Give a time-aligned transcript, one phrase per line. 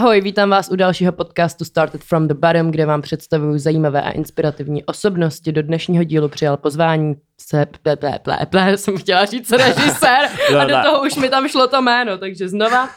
[0.00, 4.10] Ahoj, vítám vás u dalšího podcastu Started from the Bottom, kde vám představuju zajímavé a
[4.10, 5.52] inspirativní osobnosti.
[5.52, 10.28] Do dnešního dílu přijal pozvání se ple, ple, ple, ple, jsem chtěla říct režisér
[10.58, 12.88] a do toho už mi tam šlo to jméno, takže znova.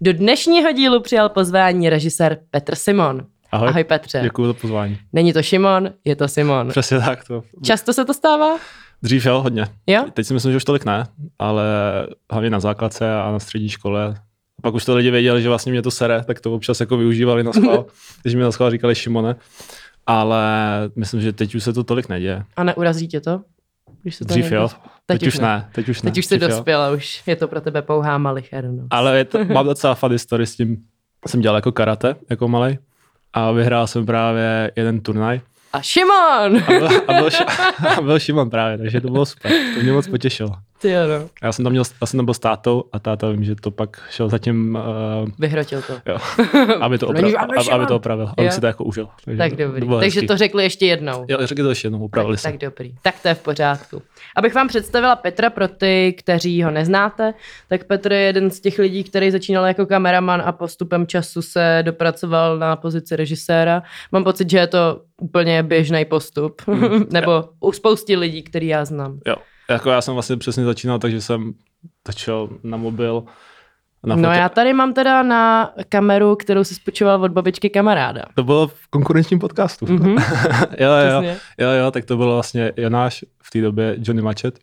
[0.00, 3.26] Do dnešního dílu přijal pozvání režisér Petr Simon.
[3.52, 4.20] Ahoj, Ahoj Petře.
[4.22, 4.98] Děkuji za pozvání.
[5.12, 6.68] Není to Šimon, je to Simon.
[6.68, 7.24] Přesně tak.
[7.24, 7.42] To...
[7.64, 8.58] Často se to stává?
[9.02, 9.66] Dřív jo, hodně.
[9.86, 10.04] Jo?
[10.12, 11.04] Teď si myslím, že už tolik ne,
[11.38, 11.64] ale
[12.30, 14.14] hlavně na základce a na střední škole.
[14.62, 17.44] Pak už to lidi věděli, že vlastně mě to sere, tak to občas jako využívali
[17.44, 17.86] na schvál,
[18.22, 19.36] když mi na schvál říkali Šimone.
[20.06, 20.44] Ale
[20.96, 22.44] myslím, že teď už se to tolik neděje.
[22.56, 23.40] A neurazí tě to?
[24.02, 24.68] Když se to Dřív jo,
[25.06, 25.48] teď, teď už ne.
[25.48, 25.68] ne.
[25.72, 26.10] Teď už ne.
[26.10, 26.56] Teď už jsi Dřív jo.
[26.56, 28.86] dospěla, už je to pro tebe pouhá malichernost.
[28.90, 30.76] Ale je to, mám docela fun story s tím.
[31.26, 32.78] Jsem dělal jako karate, jako malý.
[33.32, 35.40] A vyhrál jsem právě jeden turnaj.
[35.72, 36.62] A Šimon!
[36.66, 37.28] A byl, a byl,
[37.98, 39.52] a byl Šimon právě, takže to bylo super.
[39.74, 40.50] To mě moc potěšilo.
[40.82, 41.14] Ty jo, no.
[41.42, 43.54] A Já jsem tam, měl, já jsem tam byl s tátou a táta vím, že
[43.54, 44.78] to pak šel zatím,
[45.22, 45.92] uh, Vyhrotil to.
[46.06, 46.16] jo,
[46.80, 47.38] aby to, To opravil,
[47.72, 48.50] aby, to opravil, aby Jo.
[48.52, 49.08] si to jako užil.
[49.24, 49.86] Takže Tak dobrý.
[49.86, 50.26] bylo Takže hezký.
[50.26, 51.24] to řekli ještě jednou.
[51.28, 52.48] Jo, řekli to ještě jednou, upravili tak, se.
[52.48, 52.94] tak dobrý.
[53.02, 54.02] Tak to je v pořádku.
[54.36, 57.34] Abych vám představila Petra pro ty, kteří ho neznáte,
[57.68, 61.82] tak Petr je jeden z těch lidí, který začínal jako kameraman a postupem času se
[61.86, 63.82] dopracoval na pozici režiséra.
[64.12, 66.62] Mám pocit, že je to úplně běžný postup.
[66.66, 67.04] Mm.
[67.12, 69.18] Nebo u spousty lidí, který já znám.
[69.26, 69.34] Jo,
[69.72, 71.52] jako já jsem vlastně přesně začínal, takže jsem
[72.02, 73.24] točil na mobil,
[74.06, 74.38] na No fotě.
[74.38, 78.22] já tady mám teda na kameru, kterou si spočíval od babičky kamaráda.
[78.34, 79.86] To bylo v konkurenčním podcastu.
[79.86, 80.08] Mhm.
[80.78, 81.22] jo, jo,
[81.58, 84.58] jo, jo, tak to bylo vlastně Jonáš v té době Johnny Machet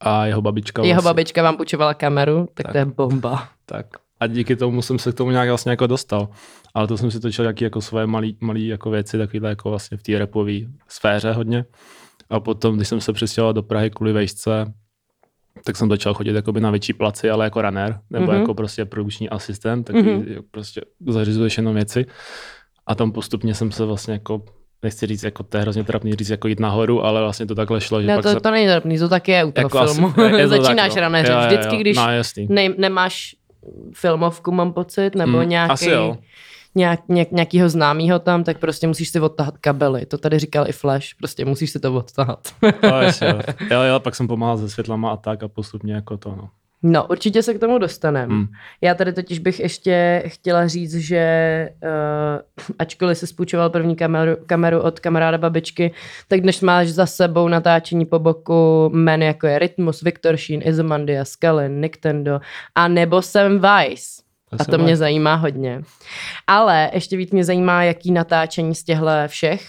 [0.00, 0.82] a jeho babička.
[0.82, 2.72] Jeho vlastně, babička vám půjčovala kameru, tak, Tak.
[2.72, 3.48] to je bomba.
[3.66, 3.86] Tak.
[4.20, 6.28] A díky tomu jsem se k tomu nějak vlastně jako dostal.
[6.74, 8.06] Ale to jsem si točil nějaký jako svoje
[8.40, 10.52] malý jako věci, takovýhle jako vlastně v té repové
[10.88, 11.64] sféře hodně.
[12.30, 14.72] A potom, když jsem se přestěhoval do Prahy kvůli vejšce,
[15.64, 18.34] tak jsem začal chodit jakoby na větší placi, ale jako runner, nebo Mhm.
[18.34, 18.40] mm-hmm.
[18.40, 20.02] jako prostě produkční asistent, Mhm.
[20.02, 20.42] mm-hmm.
[20.50, 22.06] prostě zařizuješ jenom věci.
[22.86, 24.42] A tam postupně jsem se vlastně jako,
[24.82, 27.80] nechci říct, jako to je hrozně trapný říct, jako jít nahoru, ale vlastně to takhle
[27.80, 29.78] šlo, že Ne, pak to, jsem, to není trapný, to taky je u toho jako
[29.78, 30.08] asi- filmu.
[30.38, 31.00] je to tak, Začínáš no.
[31.00, 31.32] raneřit.
[31.32, 31.80] Jo, jo, Vždycky, jo.
[31.80, 32.46] když No, jasný.
[32.50, 33.36] ne, nemáš
[33.94, 36.16] filmovku, mám pocit, nebo Hmm, nějaký, asi jo.
[36.74, 40.06] Nějak, nějak, nějakýho známýho tam, tak prostě musíš si odtahat kabely.
[40.06, 42.48] To tady říkal i Flash, prostě musíš si to odtahat.
[42.62, 43.40] No, jo.
[43.70, 46.48] jo, jo, pak jsem pomáhal se světlama a tak a postupně jako to, no.
[46.82, 48.34] No, určitě se k tomu dostaneme.
[48.34, 48.46] Hmm.
[48.80, 54.80] Já tady totiž bych ještě chtěla říct, že uh, ačkoliv se spůjčoval první kameru, kameru
[54.80, 55.92] od kamaráda babičky,
[56.28, 61.24] tak dnes máš za sebou natáčení po boku men jako je Rytmus, Viktor Sheen, Izomandia,
[61.24, 62.40] Scully, Nintendo
[62.74, 64.27] a nebo Sam Weiss.
[64.58, 65.82] A to mě zajímá hodně.
[66.46, 69.66] Ale ještě víc mě zajímá, jaký natáčení z těchto všech,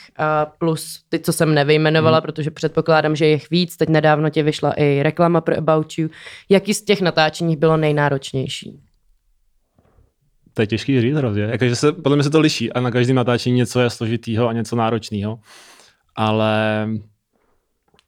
[0.57, 2.21] plus ty, co jsem nevyjmenovala, Hmm.
[2.21, 3.77] protože předpokládám, že je jich víc.
[3.77, 6.09] Teď nedávno tě vyšla i reklama pro About You.
[6.49, 8.79] Jaký z těch natáčení bylo nejnáročnější?
[10.53, 11.43] To je těžký říct hrozně.
[11.43, 14.53] Jakože se, podle mě se to liší a na každém natáčení něco je složitýho a
[14.53, 15.39] něco náročného.
[16.15, 16.87] Ale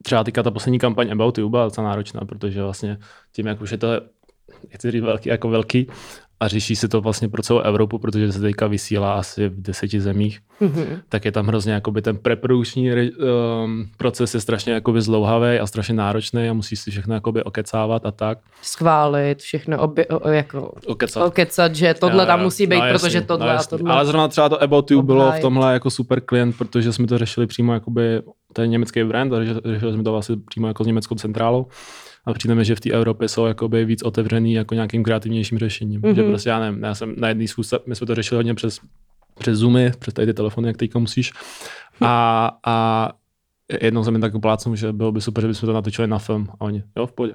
[0.02, 2.98] třeba teďka ta poslední kampaň About You byla docela náročná, protože vlastně
[3.32, 3.92] tím, jak už je to,
[4.70, 5.86] jak říct, velký, jako velký
[6.42, 10.00] a řeší se to vlastně pro celou Evropu, protože se teďka vysílá asi v deseti
[10.00, 10.84] zemích, Mhm.
[11.08, 15.94] tak je tam hrozně jakoby ten preprodukční um, proces je strašně jakoby zlouhavý a strašně
[15.94, 18.38] náročný a musíš si všechno jakoby okecávat a tak.
[18.62, 21.22] Schválit, všechno obě, o, jako Okecat.
[21.26, 23.92] okecat, že tohle Jo, tam musí být, No, jasný, protože tohle no, a tohle.
[23.94, 27.18] Ale zrovna třeba to About You bylo v tomhle jako super klient, protože jsme to
[27.18, 28.22] řešili přímo jakoby,
[28.52, 31.66] to je německý brand, a řešili- řešili jsme to vlastně přímo jako s německou centrálou.
[32.24, 36.00] A přijde mi, že v té Evropě jsou jakoby víc otevřený jako nějakým kreativnějším řešením.
[36.00, 36.14] Mm-hmm.
[36.14, 36.30] Že Mhm.
[36.30, 38.80] prostě já nevím, já jsem na jedné schůzce, my jsme to řešili hodně přes,
[39.38, 41.32] přes Zoomy, přes tady ty telefony, jak teďka musíš.
[42.00, 43.08] A, a
[43.82, 46.48] jednou jsem mi tak plácnul, že bylo by super, že bychom to natočili na film.
[46.50, 47.34] A oni, jo, v pohodě.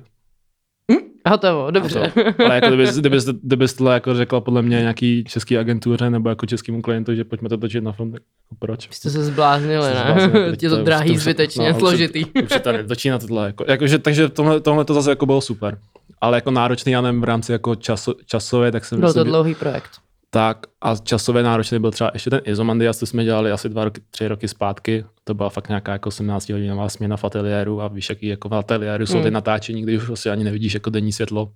[1.30, 2.12] Hotovo, dobře.
[2.14, 2.44] To.
[2.46, 6.46] Ale jako kdybys, kdybys, kdybys tohle jako řekla podle mě nějaký český agentuře nebo jako
[6.46, 8.88] českému klientu, že pojďme to točit na film, tak jako proč?
[8.88, 10.04] Vy jste se zbláznili, ne?
[10.14, 12.26] zbláznili, Je to už- drahý, už zbytečně, no, už složitý.
[12.44, 13.46] Už se tady točí na tohle.
[13.48, 15.78] Jako, jakože, takže tohle, tohle to zase jako bylo super.
[16.22, 19.56] Ale jako náročný, já nevím, v rámci jako časo, časově, tak jsem Byl to dlouhý
[19.56, 19.90] projekt.
[20.30, 24.02] Tak a časově náročný byl třeba ještě ten Izomandias, to jsme dělali asi dva roky,
[24.12, 25.06] tři roky zpátky.
[25.24, 28.54] To byla fakt nějaká jako 17 hodinová směna v ateliéru a víš, jaký jako v
[28.56, 29.34] ateliéru jsou ty Hmm.
[29.34, 31.52] natáčení, kdy už prostě ani nevidíš jako denní světlo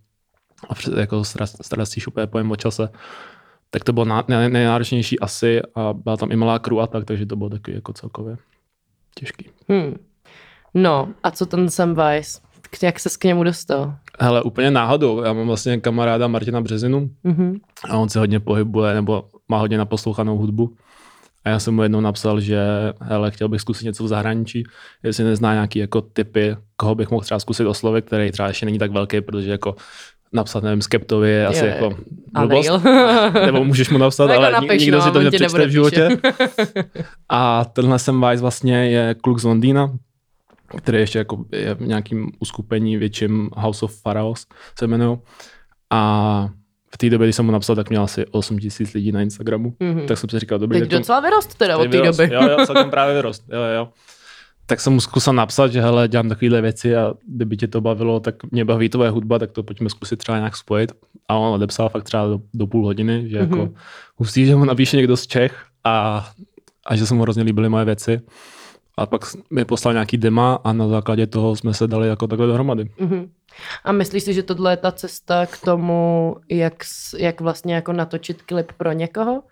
[0.69, 1.23] a před, jako
[1.61, 2.89] ztrácíš úplně pojem o čase.
[3.69, 7.05] Tak to bylo ná- nej- nejnáročnější asi a byla tam i malá crew a tak,
[7.05, 8.37] takže to bylo takový jako celkově
[9.15, 9.49] těžký.
[9.69, 9.95] Hmm.
[10.73, 12.39] No, a co ten Sam Weiss?
[12.39, 12.43] K-
[12.83, 13.95] Jak se k němu dostal?
[14.19, 15.23] Hele, úplně náhodou.
[15.23, 17.55] Já mám vlastně kamaráda Martina Březinu Mhm.
[17.89, 20.73] a on se hodně pohybuje nebo má hodně naposlouchanou hudbu.
[21.45, 22.59] A já jsem mu jednou napsal, že
[23.01, 24.63] hele, chtěl bych zkusit něco v zahraničí,
[25.03, 28.79] jestli nezná nějaký jako typy, koho bych mohl třeba zkusit oslovit, který třeba ještě není
[28.79, 29.75] tak velký, protože jako
[30.33, 31.97] napsat, nevím, Skeptovi je asi Jo, jako
[32.47, 32.69] blbost.
[33.45, 36.09] Nebo můžeš mu napsat, Jako ale napiš, nikdo no, si to nepřečte v životě.
[37.29, 39.91] A tenhle Sam Weiss vlastně je kluk z Londýna,
[40.77, 44.45] který ještě jako je v nějakým uskupení větším House of Pharaohs
[44.79, 45.17] se jmenují.
[45.89, 46.49] A
[46.93, 49.73] v té době, když jsem mu napsal, tak měl asi 8 tisíc lidí na Instagramu.
[49.79, 50.05] Mhm.
[50.07, 52.29] Tak jsem si říkal, dobrý, Teď tak to- docela vyrost teda od té doby.
[52.33, 53.43] Jo, jo, celkem právě vyrost.
[53.53, 53.89] Jo, jo.
[54.65, 58.19] Tak jsem mu zkusil napsat, že hele, dělám takovéhle věci a kdyby tě to bavilo,
[58.19, 60.91] tak mě baví tvoje hudba, tak to pojďme zkusit třeba nějak spojit.
[61.27, 63.73] A on odepsal fakt třeba do, do půl hodiny, že jako Mhm.
[64.15, 66.27] hustý, že mu napíše někdo z Čech a,
[66.85, 68.21] a že se mu hrozně líbily moje věci.
[69.01, 72.47] A pak mi poslal nějaký dema a na základě toho jsme se dali jako takhle
[72.47, 72.89] dohromady.
[72.99, 73.29] Mhm.
[73.83, 76.73] A myslíš si, že tohle je ta cesta k tomu, jak,
[77.17, 79.43] jak vlastně jako natočit klip pro někoho?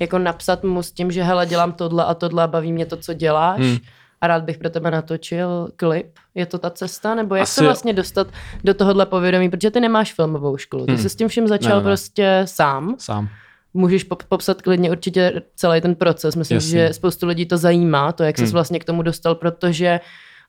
[0.00, 2.96] Jako napsat mu s tím, že hele, dělám tohle a tohle a baví mě to,
[2.96, 3.76] co děláš Hmm.
[4.20, 6.06] a rád bych pro tebe natočil klip.
[6.34, 7.14] Je to ta cesta?
[7.14, 7.68] Nebo jak Asi se jo.
[7.68, 8.26] vlastně dostat
[8.64, 9.50] do tohohle povědomí?
[9.50, 10.86] Protože ty nemáš filmovou školu.
[10.86, 11.00] Ty Hmm.
[11.02, 11.84] jsi s tím vším začal Ne, ne, ne.
[11.90, 12.94] prostě sám.
[12.98, 13.28] Sám.
[13.74, 16.36] Můžeš pop- popsat klidně určitě celý ten proces.
[16.36, 16.70] Myslím, Jasně.
[16.70, 18.52] že spoustu lidí to zajímá, to, jak jsi Hmm.
[18.52, 20.00] vlastně k tomu dostal, protože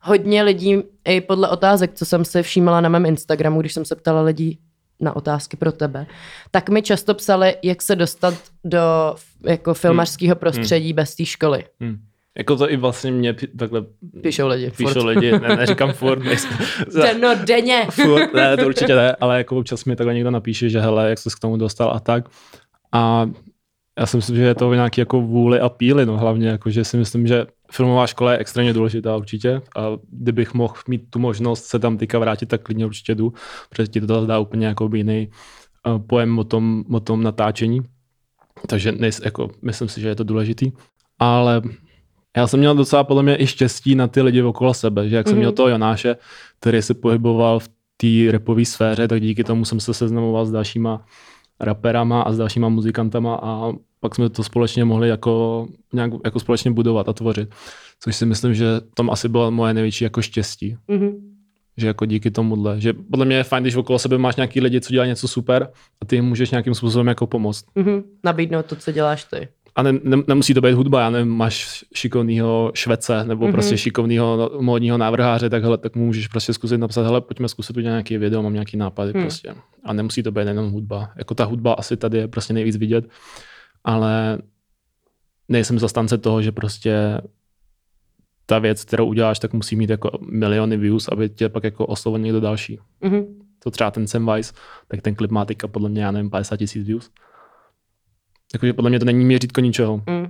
[0.02, 3.96] hodně lidí, i podle otázek, co jsem se všímala na mém Instagramu, když jsem se
[3.96, 4.58] ptala lidí
[5.00, 6.06] na otázky pro tebe,
[6.50, 8.34] tak mi často psali, jak se dostat
[8.64, 8.78] do
[9.46, 11.64] jako filmařského prostředí bez té školy.
[11.82, 11.98] Hm.
[12.38, 13.84] Jako to i vlastně mě takhle
[14.22, 14.70] Píšou lidi.
[14.76, 15.04] píšou furt.
[15.04, 16.50] lidi, ne, neříkám furt, nejsem,
[17.02, 17.86] Denno, denně.
[17.90, 21.18] Furt, ne, to určitě ne, ale jako občas mi takhle někdo napíše, že hele, jak
[21.18, 22.24] jsi k tomu dostal a tak.
[22.92, 23.30] A
[23.98, 26.84] já si myslím, že je to nějaký jako vůli a píly, no hlavně, jako, že
[26.84, 31.64] si myslím, že filmová škola je extrémně důležitá určitě a kdybych mohl mít tu možnost
[31.64, 33.32] se tam teďka vrátit, tak klidně určitě jdu,
[33.70, 35.28] protože ti to dá úplně jako jiný
[35.86, 37.80] uh, pojem o tom, o tom natáčení.
[38.66, 40.72] Takže nejs, jako, myslím si, že je to důležitý.
[41.18, 41.62] Ale
[42.36, 45.26] já jsem měl docela podle mě i štěstí na ty lidi okolo sebe, že jak
[45.26, 45.38] jsem Mhm.
[45.38, 46.16] měl toho Jonáše,
[46.60, 51.04] který se pohyboval v té repové sféře, tak díky tomu jsem se seznamoval s dalšíma
[51.60, 56.70] raperama a s dalšíma muzikantama a pak jsme to společně mohli jako, nějak jako společně
[56.70, 57.54] budovat a tvořit.
[58.00, 60.76] Což si myslím, že tam asi bylo moje největší jako štěstí.
[60.88, 61.10] Mhm.
[61.76, 62.80] Že jako díky tomuhle.
[62.80, 65.70] Že podle mě je fajn, když okolo sebe máš nějaký lidi, co dělají něco super
[66.02, 67.64] a ty jim můžeš nějakým způsobem jako pomoct.
[67.74, 68.02] Mhm.
[68.24, 69.48] Nabídnout to, co děláš ty.
[69.76, 73.48] A ne, ne, nemusí to být hudba, já nevím, máš šikovného švece nebo Mhm.
[73.48, 73.52] mm-hmm.
[73.52, 77.76] prostě šikovného módního návrháře, tak hele, tak mu můžeš prostě zkusit napsat, hele, pojďme zkusit
[77.76, 79.22] udělat nějaký video, mám nějaký nápady Hmm.
[79.22, 79.54] prostě.
[79.84, 81.10] A nemusí to být jenom hudba.
[81.16, 83.08] Jako ta hudba asi tady je prostě nejvíc vidět,
[83.84, 84.38] ale
[85.48, 87.20] nejsem zastance toho, že prostě
[88.46, 92.20] ta věc, kterou uděláš, tak musí mít jako miliony views, aby tě pak jako oslovil
[92.20, 92.78] někdo další.
[93.00, 93.24] Mhm.
[93.62, 94.52] To třeba ten Sam Weiss,
[94.88, 97.10] tak ten klip má teďka podle mě, já nevím, 50 tisíc views.
[98.52, 99.96] Takže podle mě to není měřítko ničeho.
[100.06, 100.26] Mm.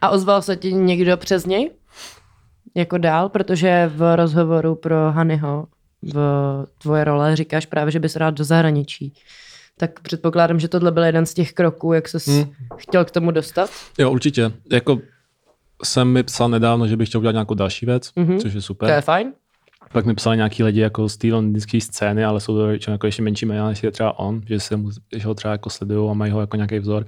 [0.00, 1.70] A ozval se ti někdo přes něj?
[2.74, 3.28] Jako dál?
[3.28, 5.66] Protože v rozhovoru pro Hanyho
[6.02, 6.16] v
[6.78, 9.14] tvoje role říkáš právě, že bys rád do zahraničí.
[9.78, 12.44] Tak předpokládám, že tohle byl jeden z těch kroků, jak ses Hmm.
[12.76, 13.70] chtěl k tomu dostat.
[13.98, 14.52] Jo, určitě.
[14.72, 14.98] Jako
[15.84, 18.26] jsem mi psal nedávno, že bych chtěl udělat nějakou další věc, Mhm.
[18.28, 18.40] mm-hmm.
[18.40, 18.88] což je super.
[18.88, 19.32] To je fajn.
[19.92, 23.22] Pak mi psali nějaký lidi jako z té londýnské scény, ale jsou to jako ještě
[23.22, 26.14] menší jména, než je třeba on, že, se mu, že ho třeba jako sledují a
[26.14, 27.06] mají ho jako nějaký vzor.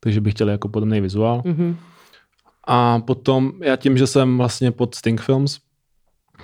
[0.00, 1.42] Takže bych chtěl jako podobný vizuál.
[1.44, 1.76] Mhm.
[2.66, 5.58] A potom já tím, že jsem vlastně pod Sting Films,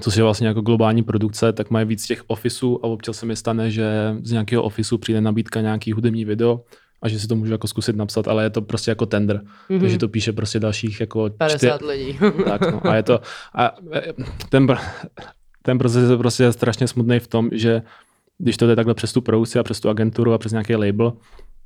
[0.01, 3.37] což je vlastně jako globální produkce, tak mají víc těch ofisů a občas se mi
[3.37, 6.61] stane, že z nějakého ofisu přijde nabídka nějaký hudební video
[7.03, 9.37] a že si to můžu jako zkusit napsat, ale je to prostě jako tender.
[9.37, 9.47] Mhm.
[9.71, 9.81] Mm-hmm.
[9.81, 12.19] Takže to píše prostě dalších jako 50 lidí.
[12.45, 12.87] tak no.
[12.87, 13.21] A je to,
[13.55, 14.03] a e,
[14.49, 14.67] ten,
[15.63, 17.83] ten proces je prostě strašně smutný v tom, že
[18.39, 21.13] když to jde takhle přes tu produkci a přes tu agenturu a přes nějaký label,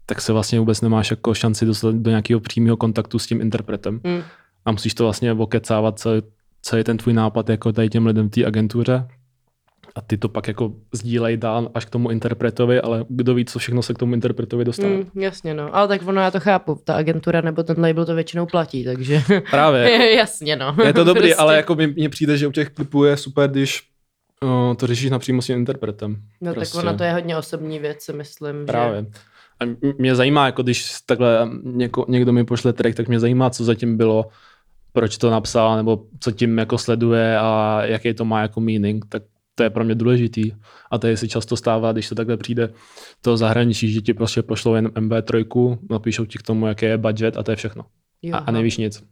[0.09, 4.01] tak se vlastně vůbec nemáš jako šanci dostat do nějakého přímého kontaktu s tím interpretem.
[4.05, 4.23] Mm.
[4.65, 6.23] A musíš to vlastně okecávat celý,
[6.63, 9.09] celý ten tvůj nápad jako tady těm lidem v té agentuře.
[9.95, 13.59] A ty to pak jako sdílej dál až k tomu interpretovi, ale kdo ví, co
[13.59, 14.97] všechno se k tomu interpretovi dostane.
[14.97, 15.11] Mm.
[15.15, 15.77] Jasně, no.
[15.77, 16.81] Ale tak ono, já to chápu.
[16.85, 19.23] Ta agentura nebo ten label to většinou platí, takže...
[19.51, 20.15] Právě.
[20.17, 20.77] jasně, no.
[20.85, 21.35] Je to dobrý, Prostě.
[21.35, 23.83] ale jako mně přijde, že u těch klipů je super, když
[24.43, 26.17] uh, to řešíš napřímo s tím interpretem.
[26.41, 26.77] No prostě.
[26.77, 28.67] tak ono to je hodně osobní věc, si myslím.
[28.67, 29.07] Právě.
[29.61, 29.65] A
[29.99, 33.97] mě zajímá, jako když takhle něko, někdo mi pošle track, tak mě zajímá, co zatím
[33.97, 34.27] bylo,
[34.93, 39.23] proč to napsal, nebo co tím jako sleduje a jaký to má jako meaning, tak
[39.55, 40.53] to je pro mě důležitý.
[40.91, 42.73] A to je si často stává, když to takhle přijde
[43.21, 47.37] to zahraničí, že ti prostě pošlou jen MB3, napíšou ti k tomu, jaký je budget
[47.37, 47.85] a to je všechno.
[48.23, 49.05] Jo, A, a nevíš nic.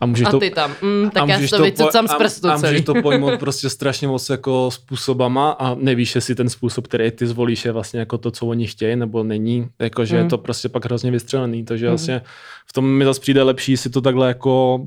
[0.00, 2.48] A můžeš a to, ty tam, mm, tak a já to vycucám z a- prstu
[2.48, 2.72] a celý.
[2.72, 7.26] můžeš to pojmout prostě strašně moc jako způsobama a nevíš, jestli ten způsob, který ty
[7.26, 9.68] zvolíš, je vlastně jako to, co oni chtějí, nebo není.
[9.78, 10.22] Jakože Mm.
[10.22, 11.64] je to prostě pak hrozně vystřelený.
[11.64, 11.90] Takže Mm.
[11.90, 12.22] vlastně
[12.66, 14.80] v tom mi zase přijde lepší si to takhle jako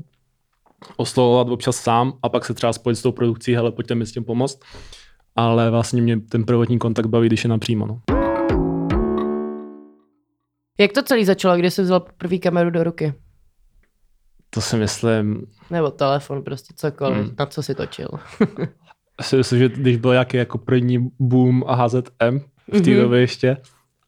[0.96, 4.12] oslovovat občas sám a pak se třeba spojit s tou produkcí, hele, pojďte mi s
[4.12, 4.58] tím pomoct.
[5.36, 7.86] ale vlastně mě ten prvotní kontakt baví, když je napřímo.
[7.86, 8.00] No.
[10.80, 13.14] Jak to celý začalo, kdy jsi vzal první kameru do ruky?
[14.50, 17.34] To si myslím, Nebo telefon, prostě cokoliv, hmm.
[17.38, 18.08] na co si točil.
[19.20, 22.38] si myslím, že když byl nějaký jako první boom a HZM
[22.72, 23.00] v té Mhm.
[23.00, 23.56] době ještě,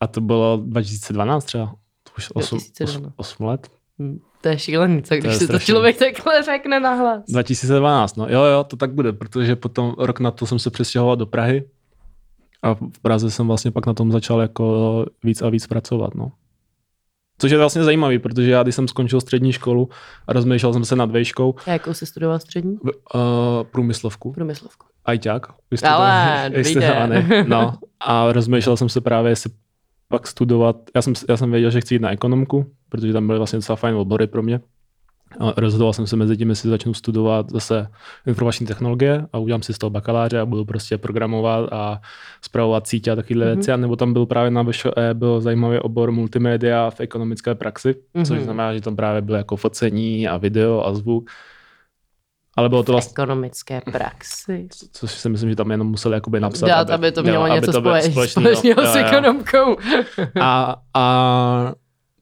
[0.00, 1.66] a to bylo 2012 třeba,
[2.02, 3.12] to už 8, 2012.
[3.16, 3.68] 8 let.
[3.98, 5.66] Hm, To je šílený, co když si to strašný.
[5.66, 7.22] člověk takhle řekne nahlas.
[7.28, 11.16] 2012, no jo, jo, to tak bude, protože potom rok na to jsem se přestěhoval
[11.16, 11.64] do Prahy
[12.62, 16.32] a v Praze jsem vlastně pak na tom začal jako víc a víc pracovat, no.
[17.42, 19.88] Což je vlastně zajímavý, protože já, když jsem skončil střední školu
[20.26, 22.76] a rozmýšlel jsem se nad vejškou, A jakou jsi studoval střední?
[22.76, 23.20] v, uh,
[23.70, 24.86] průmyslovku, Průmyslovku.
[25.04, 25.46] ajťák.
[25.88, 27.74] Ale, jste to, ne, no.
[28.00, 29.50] A rozmýšlel jsem se právě, jestli
[30.08, 33.38] pak studovat, já jsem, já jsem věděl, že chci jít na ekonomku, protože tam byly
[33.38, 34.60] vlastně docela fajn obory pro mě.
[35.40, 37.86] A rozhodoval jsem se mezi tím, jestli začnu studovat zase
[38.26, 42.00] informační technologie a udělám si z toho bakaláře a budu prostě programovat a
[42.42, 43.52] zpravovat sítě a takovéhle Mhm.
[43.52, 43.56] mm-hmm.
[43.56, 43.72] věci.
[43.72, 48.24] A nebo tam byl právě na VŠE byl zajímavý obor multimédia v ekonomické praxi, mm-hmm.
[48.24, 48.44] což Mhm.
[48.44, 51.30] znamená, že tam právě bylo jako focení a video a zvuk.
[52.56, 54.68] Ale bylo to vlastně, Ekonomické praxi.
[54.92, 56.66] což si myslím, že tam jenom museli jakoby napsat.
[56.66, 58.86] Dát, aby to mělo jo, něco společného.
[58.86, 59.76] s ekonomkou.
[60.40, 61.72] A, a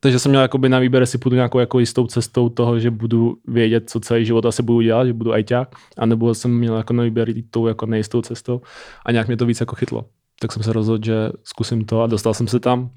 [0.00, 3.37] takže jsem měl jakoby na výběr, jestli půjdu nějakou jako jistou cestou toho, že budu
[3.49, 7.02] vědět, co celý život asi budu dělat, že budu ajťák, anebo jsem měl jako na
[7.02, 8.61] výběr jít tou jako nejistou cestou
[9.07, 10.04] a nějak mě to víc jako chytlo.
[10.40, 12.90] Tak jsem se rozhodl, že zkusím to a dostal jsem se tam,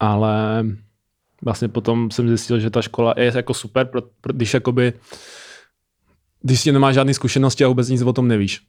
[0.00, 0.64] ale
[1.44, 4.92] vlastně potom jsem zjistil, že ta škola je jako super, pro, pro, když jakoby
[6.42, 8.60] když ti nemáš žádné zkušenosti a vůbec nic o tom nevíš.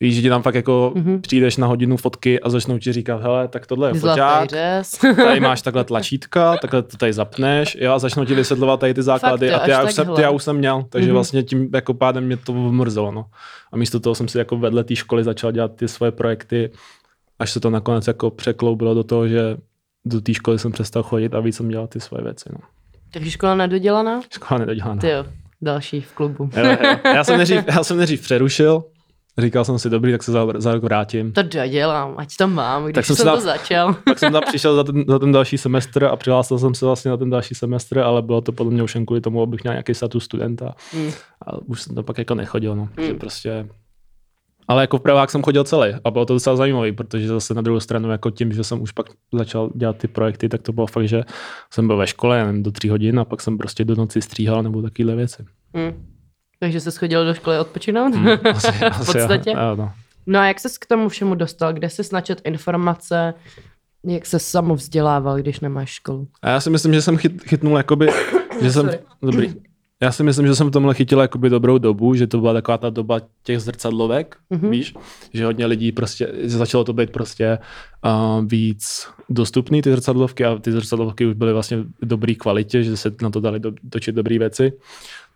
[0.00, 1.04] Víš, že ti tam fakt jako Mhm.
[1.04, 1.20] mm-hmm.
[1.20, 4.50] přijdeš na hodinu fotky a začnou ti říkat, hele, tak tohle je Zlatý foťák,
[5.16, 9.02] tady máš takhle tlačítka, takhle to tady zapneš, jo, a začnou ti vysvětlovat tady ty
[9.02, 11.10] základy Fakt, a ty já, už jsem, ty já už jsem měl, takže Mhm.
[11.10, 11.14] mm-hmm.
[11.14, 13.24] vlastně tím jako pádem mě to vmrzelo, no.
[13.72, 16.70] A místo toho jsem si jako vedle té školy začal dělat ty svoje projekty,
[17.38, 19.56] až se to nakonec jako překloubilo do toho, že
[20.04, 22.58] do té školy jsem přestal chodit a víc jsem dělal ty svoje věci, no.
[23.12, 24.20] Takže škola nedodělaná?
[24.30, 25.00] Škola nedodělaná.
[25.00, 25.24] Ty jo,
[25.62, 26.50] další v klubu.
[26.56, 26.96] Jo, jo.
[27.04, 27.40] Já jsem
[27.76, 28.84] já jsem nejdřív přerušil,
[29.38, 31.32] říkal jsem si, dobrý, tak se za, za rok vrátím.
[31.32, 33.94] To dodělám, ať to mám, když Tak jsem jsem, si to začal.
[34.04, 37.10] Pak jsem tam přišel za ten, za ten další semestr a přihlásil jsem se vlastně
[37.10, 39.74] na ten další semestr, ale bylo to podle mě už jen kvůli tomu, abych měl
[39.74, 40.74] nějaký status studenta.
[40.92, 41.10] Hmm.
[41.46, 42.88] A už jsem to pak jako nechodil, no.
[43.06, 43.68] Že prostě...
[44.68, 47.62] Ale jako v pravák jsem chodil celý a bylo to docela zajímavé, protože zase na
[47.62, 50.86] druhou stranu jako tím, že jsem už pak začal dělat ty projekty, tak to bylo
[50.86, 51.22] fakt, že
[51.70, 54.62] jsem byl ve škole jen do tří hodin a pak jsem prostě do noci stříhal
[54.62, 55.44] nebo takovéhle věci.
[55.74, 56.17] Hmm.
[56.60, 58.14] Takže jsi chodil do školy odpočinout?
[58.54, 59.50] Asi, v podstatě.
[59.50, 59.92] Jo, no.
[60.26, 61.72] No a jak ses k tomu všemu dostal?
[61.72, 63.34] Kde jsi načet informace?
[64.06, 66.28] Jak se samovzdělával, když nemáš školu?
[66.42, 68.08] A já si myslím, že jsem chyt, chytnul jakoby,
[68.62, 68.90] že jsem,
[69.22, 69.54] dobrý.
[70.02, 72.78] Já si myslím, že jsem v tomhle chytil jakoby dobrou dobu, že to byla taková
[72.78, 74.60] ta doba těch zrcadlovek, Mhm.
[74.60, 74.70] mm-hmm.
[74.70, 74.94] víš,
[75.32, 77.58] že hodně lidí prostě, že začalo to být prostě
[78.04, 82.96] uh, víc dostupný ty zrcadlovky a ty zrcadlovky už byly vlastně v dobré kvalitě, že
[82.96, 84.72] se na to dali do, točit dobré věci.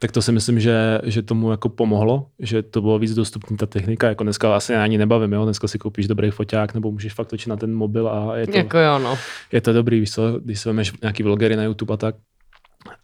[0.02, 3.66] Tak to si myslím, že, že tomu jako pomohlo, že to bylo víc dostupný ta
[3.66, 5.44] technika, jako dneska asi ani nebavím, jo?
[5.44, 8.56] dneska si koupíš dobrý foťák nebo můžeš fakt točit na ten mobil a je to,
[8.56, 9.18] Jako jo, no.
[9.52, 12.14] je to dobrý, víš co, když si vemeš nějaký vlogery na YouTube a tak.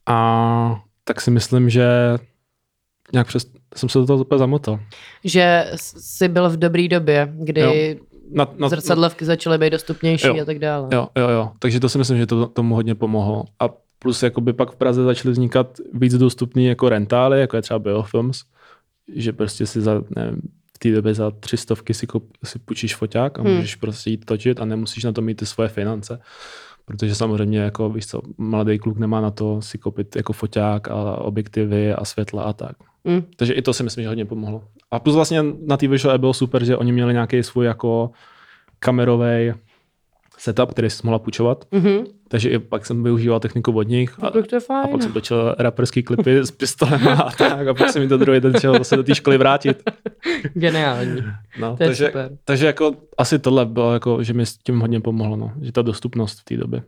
[0.07, 1.89] A tak si myslím, že
[3.13, 4.81] nějak přes, jsem se do toho úplně zamotal.
[5.25, 7.75] Že jsi byl v dobré době, kdy Jo.
[8.33, 10.43] Na, na, zrcadlovky začaly být dostupnější Jo.
[10.43, 10.89] a tak dále.
[10.93, 11.51] Jo, jo, jo.
[11.59, 13.45] Takže to si myslím, že to tomu hodně pomohlo.
[13.61, 17.79] A plus jakoby pak v Praze začaly vznikat víc dostupný jako rentály, jako je třeba
[17.79, 18.43] Biofilms,
[19.15, 20.41] že prostě si za, nevím,
[20.75, 23.55] v té době za tři stovky si, kup, si půjčíš foťák a Hmm.
[23.55, 26.21] můžeš prostě jít točit a nemusíš na to mít ty svoje finance.
[26.85, 31.17] Protože samozřejmě, jako víš co, mladý kluk nemá na to si koupit jako foťák a
[31.17, 32.77] objektivy a světla a tak.
[33.05, 33.23] Mm.
[33.37, 34.65] Takže i to si myslím, že hodně pomohlo.
[34.91, 38.11] A plus vlastně na té Visual bylo super, že oni měli nějaký svůj jako
[38.79, 39.53] kamerový
[40.39, 41.65] setup, který si mohla půjčovat.
[41.73, 42.05] Mhm.
[42.31, 44.89] Takže i pak jsem využíval techniku od nich a, Tak to je a fajn.
[44.93, 48.41] pak jsem točil raperský klipy s pistolem a tak a pak jsem mi to druhý
[48.41, 49.91] den chtěl zase do té školy vrátit.
[50.55, 51.23] Geniální.
[51.61, 52.31] No, To je takže, super.
[52.45, 55.83] takže jako asi tohle bylo jako, že mi s tím hodně pomohlo, no, že ta
[55.83, 56.83] dostupnost v té době.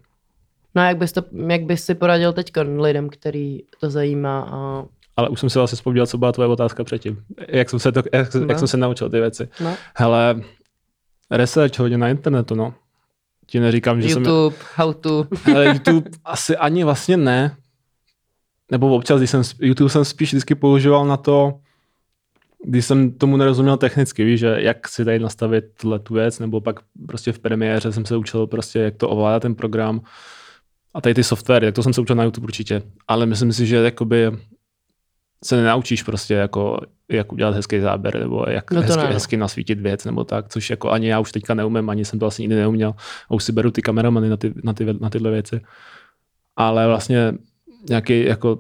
[0.75, 4.85] No a jak bys, to, jak bys si poradil teď lidem, který to zajímá a
[5.17, 7.23] Ale už jsem si vlastně vzpomněl, co byla tvoje otázka předtím.
[7.49, 8.47] Jak jsem se, to, jak, No.
[8.49, 9.49] jak jsem se naučil ty věci.
[9.65, 10.41] no, Hele,
[11.31, 12.75] research hodně na internetu, no.
[13.51, 14.25] Ti neříkám, že jsem...
[14.25, 15.27] YouTube, how to.
[15.55, 17.57] Ale YouTube asi ani vlastně ne.
[18.71, 21.55] Nebo občas, když jsem, YouTube jsem spíš vždycky používal na to,
[22.65, 26.61] když jsem tomu nerozuměl technicky, víš, že jak si tady nastavit tuhle tu věc, nebo
[26.61, 30.01] pak prostě v premiéře jsem se učil prostě, jak to ovládá ten program
[30.95, 32.83] a tady ty softwary, tak to jsem se učil na YouTube určitě.
[33.09, 34.31] Ale myslím si, že jakoby
[35.45, 36.81] se nenaučíš prostě jako,
[37.11, 39.13] jak udělat hezký záběr, nebo jak No hezky, ne, no.
[39.13, 42.27] hezky nasvítit věc, nebo tak, což jako ani já už teďka neumím, ani jsem to
[42.27, 42.95] asi nikdy neuměl.
[43.31, 45.61] A už si beru ty kameramany na, ty, na, ty, na tyhle věci.
[46.57, 47.33] Ale vlastně
[47.89, 48.59] nějaký jako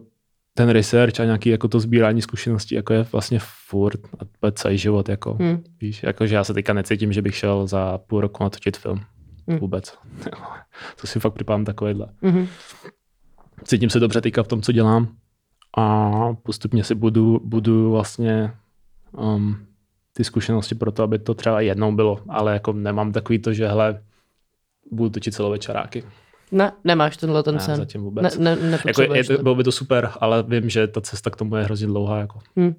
[0.55, 4.01] ten research a nějaký jako to sbírání zkušeností jako je vlastně furt
[4.43, 5.09] a celý život.
[5.09, 5.65] Jako, Hm.
[5.81, 9.01] víš, jako, že já se teďka necítím, že bych šel za půl roku natočit film.
[9.51, 9.57] Hm.
[9.59, 9.99] Vůbec.
[11.01, 12.07] to si fakt připadám takovýhle.
[12.23, 12.47] Mhm.
[13.65, 15.09] Cítím se dobře teďka v tom, co dělám
[15.77, 16.11] a
[16.43, 18.53] postupně si budu, budu vlastně
[19.12, 19.57] um,
[20.12, 23.69] ty zkušenosti pro to, aby to třeba jednou bylo, ale jako nemám takový to, že
[23.69, 24.03] hele,
[24.91, 26.05] budu točit celovečeráky.
[26.53, 27.77] Ne, nemáš tenhle ten Ne, sen.
[27.77, 28.39] zatím vůbec.
[28.39, 29.43] Ne, ne, Jako je, to.
[29.43, 32.19] bylo by to super, ale vím, že ta cesta k tomu je hrozně dlouhá.
[32.19, 32.39] Jako.
[32.59, 32.75] Hm.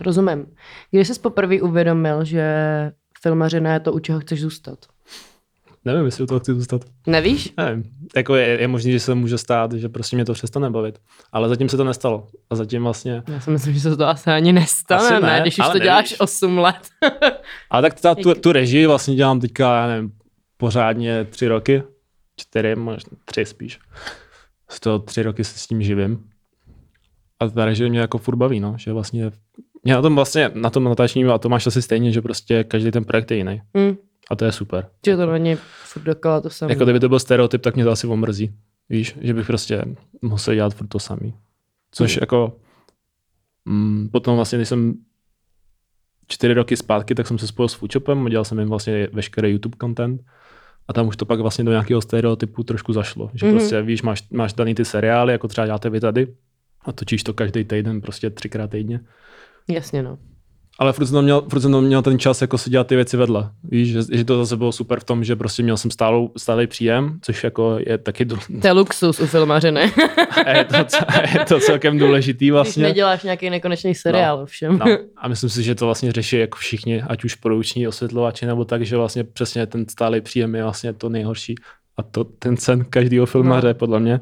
[0.00, 0.46] Rozumím.
[0.90, 2.46] Když jsi poprvé uvědomil, že
[3.22, 4.78] filmařina je to, u čeho chceš zůstat?
[5.84, 6.84] Nevím, jestli u toho chci zůstat.
[7.06, 7.52] Nevíš?
[7.56, 7.84] Nevím.
[8.16, 10.98] Jako je, je možné, že se může stát, že prostě mě to přestane bavit.
[11.32, 12.26] Ale zatím se to nestalo.
[12.50, 13.22] A zatím vlastně...
[13.28, 15.78] Já si myslím, že se to asi ani nestane, Asi ne, ne, když už to
[15.78, 16.20] děláš nevíš.
[16.20, 16.88] 8 let.
[17.70, 20.12] Ale tak ta, tu, tu režii vlastně dělám teďka, já nevím,
[20.56, 21.82] pořádně tři roky.
[22.36, 23.78] Čtyři, možná tři spíš.
[24.70, 26.24] Z toho tři roky se s tím živím.
[27.40, 28.74] A ta režie mě jako furt baví, no.
[28.78, 29.30] Že vlastně
[29.84, 32.90] mě na tom vlastně, na tom natáčení, a to máš asi stejně, že prostě každý
[32.90, 33.62] ten projekt je jiný.
[33.78, 33.96] Hm.
[34.30, 34.88] A to je super.
[35.06, 36.72] Že to není furt dokola to samé.
[36.72, 38.54] Jako kdyby to byl stereotyp, tak mě to asi omrzí.
[38.88, 39.84] Víš, že bych prostě
[40.22, 41.34] musel dělat furt to samý.
[41.90, 42.22] Což Hmm.
[42.22, 42.56] jako
[43.64, 44.94] mm, potom vlastně, když jsem
[46.28, 49.76] čtyři roky zpátky, tak jsem se spojil s Foodshopem, dělal jsem jim vlastně veškerý YouTube
[49.80, 50.22] content
[50.88, 53.30] a tam už to pak vlastně do nějakého stereotypu trošku zašlo.
[53.34, 53.54] Že Mhm.
[53.56, 56.34] prostě víš, máš, máš daný ty seriály, jako třeba děláte vy tady
[56.84, 59.00] a točíš to každý týden, prostě třikrát týdně.
[59.68, 60.18] Jasně, no.
[60.78, 62.96] Ale furt jsem, tam měl, furt jsem tam měl ten čas jako si dělat ty
[62.96, 63.50] věci vedle.
[63.64, 66.66] Víš, že, že to zase bylo super v tom, že prostě měl jsem stálou, stálý
[66.66, 69.80] příjem, což jako je taky důl- To je luxus u filmařiny.
[70.54, 70.76] je, to,
[71.38, 72.82] je to celkem důležitý Když vlastně.
[72.82, 74.42] neděláš nějaký nekonečný seriál, no.
[74.42, 74.78] ovšem.
[74.78, 74.86] No,
[75.16, 78.82] a myslím si, že to vlastně řeší jako všichni, ať už produční osvětlovači nebo tak,
[78.86, 81.54] že vlastně přesně ten stálý příjem je vlastně to nejhorší
[81.96, 83.74] a to ten sen každého filmaře, no.
[83.74, 84.20] podle mě.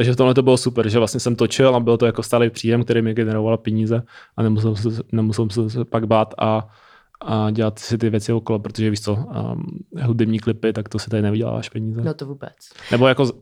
[0.00, 2.50] Takže v tomhle to bylo super, že vlastně jsem točil a bylo to jako stálý
[2.50, 4.02] příjem, který mi generoval peníze
[4.36, 6.68] a nemusel, se, nemusel jsem se pak bát a,
[7.20, 9.64] a dělat si ty věci okolo, protože víš co, um,
[10.02, 12.02] hudební klipy, tak to si tady nevyděláváš peníze.
[12.02, 12.54] No to vůbec.
[12.90, 13.32] Nebo jako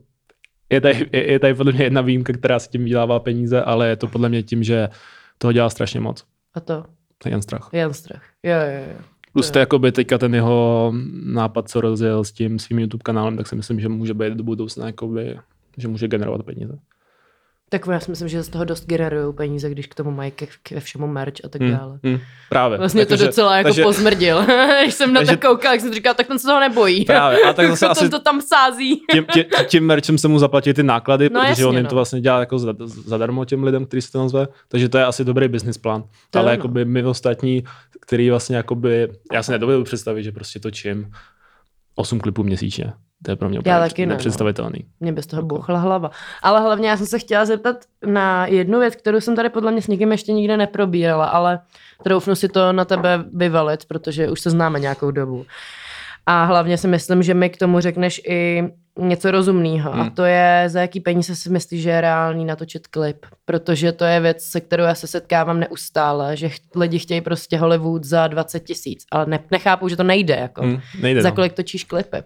[0.69, 3.87] je tady, je, je tady podle mě jedna výjimka, která si tím vydělává peníze, ale
[3.87, 4.89] je to podle mě tím, že
[5.37, 6.25] toho dělá strašně moc.
[6.53, 6.85] A to?
[7.17, 7.69] To je jen strach.
[7.71, 8.23] Jen strach.
[8.43, 9.01] Jo, jo, jo.
[9.33, 10.93] Plus to jakoby teďka ten jeho
[11.25, 14.43] nápad, co rozjel s tím svým YouTube kanálem, tak si myslím, že může být do
[14.43, 15.37] budoucna, jakoby,
[15.77, 16.77] že může generovat peníze.
[17.71, 20.47] Tak já si myslím, že z toho dost generují peníze, když k tomu mají ke,
[20.63, 21.99] ke všemu merch a tak dále.
[22.03, 22.77] hmm, právě.
[22.77, 24.45] Vlastně to Takže- docela jako takže- pozmrdil.
[24.83, 27.05] Když jsem na to koukal, jak jsem říkal, tak ten se toho nebojí.
[27.15, 29.01] Právě, a tak zase asi to tam sází.
[29.11, 31.89] tím, tím, tím merchem se mu zaplatí ty náklady, No protože jasně, on jim no.
[31.89, 32.73] to vlastně dělá jako za-
[33.05, 36.03] zadarmo těm lidem, který se to nazve, takže to je asi dobrý business plán.
[36.29, 36.57] To Ale ano.
[36.57, 37.63] jakoby my ostatní,
[38.01, 41.11] který vlastně jakoby, já si nedovedu představit, že prostě točím
[41.95, 42.93] 8 klipů měsíčně.
[43.23, 44.13] To je pro mě úplně taky ne, no.
[44.13, 44.79] nepředstavitelný.
[44.99, 45.29] Mě bez Jako.
[45.29, 46.11] toho bouchla hlava.
[46.43, 49.81] Ale hlavně já jsem se chtěla zeptat na jednu věc, kterou jsem tady podle mě
[49.81, 51.59] s nikým ještě nikde neprobírala, ale
[52.03, 55.45] troufnu si to na tebe vyvalit, protože už se známe nějakou dobu.
[56.25, 58.63] A hlavně si myslím, že mi k tomu řekneš i
[58.99, 59.91] něco rozumného.
[59.91, 60.01] Hmm.
[60.01, 63.25] A to je, za jaký peníze si myslíš, že je reálný natočit klip.
[63.45, 67.57] Protože to je věc, se kterou já se setkávám neustále, že ch- lidi chtějí prostě
[67.57, 70.35] Hollywood za 20 tisíc, ale ne- nechápu, že to nejde.
[70.35, 70.61] Jako.
[70.61, 71.35] Hmm, nejde, Za no.
[71.35, 72.17] kolik točíš klipy?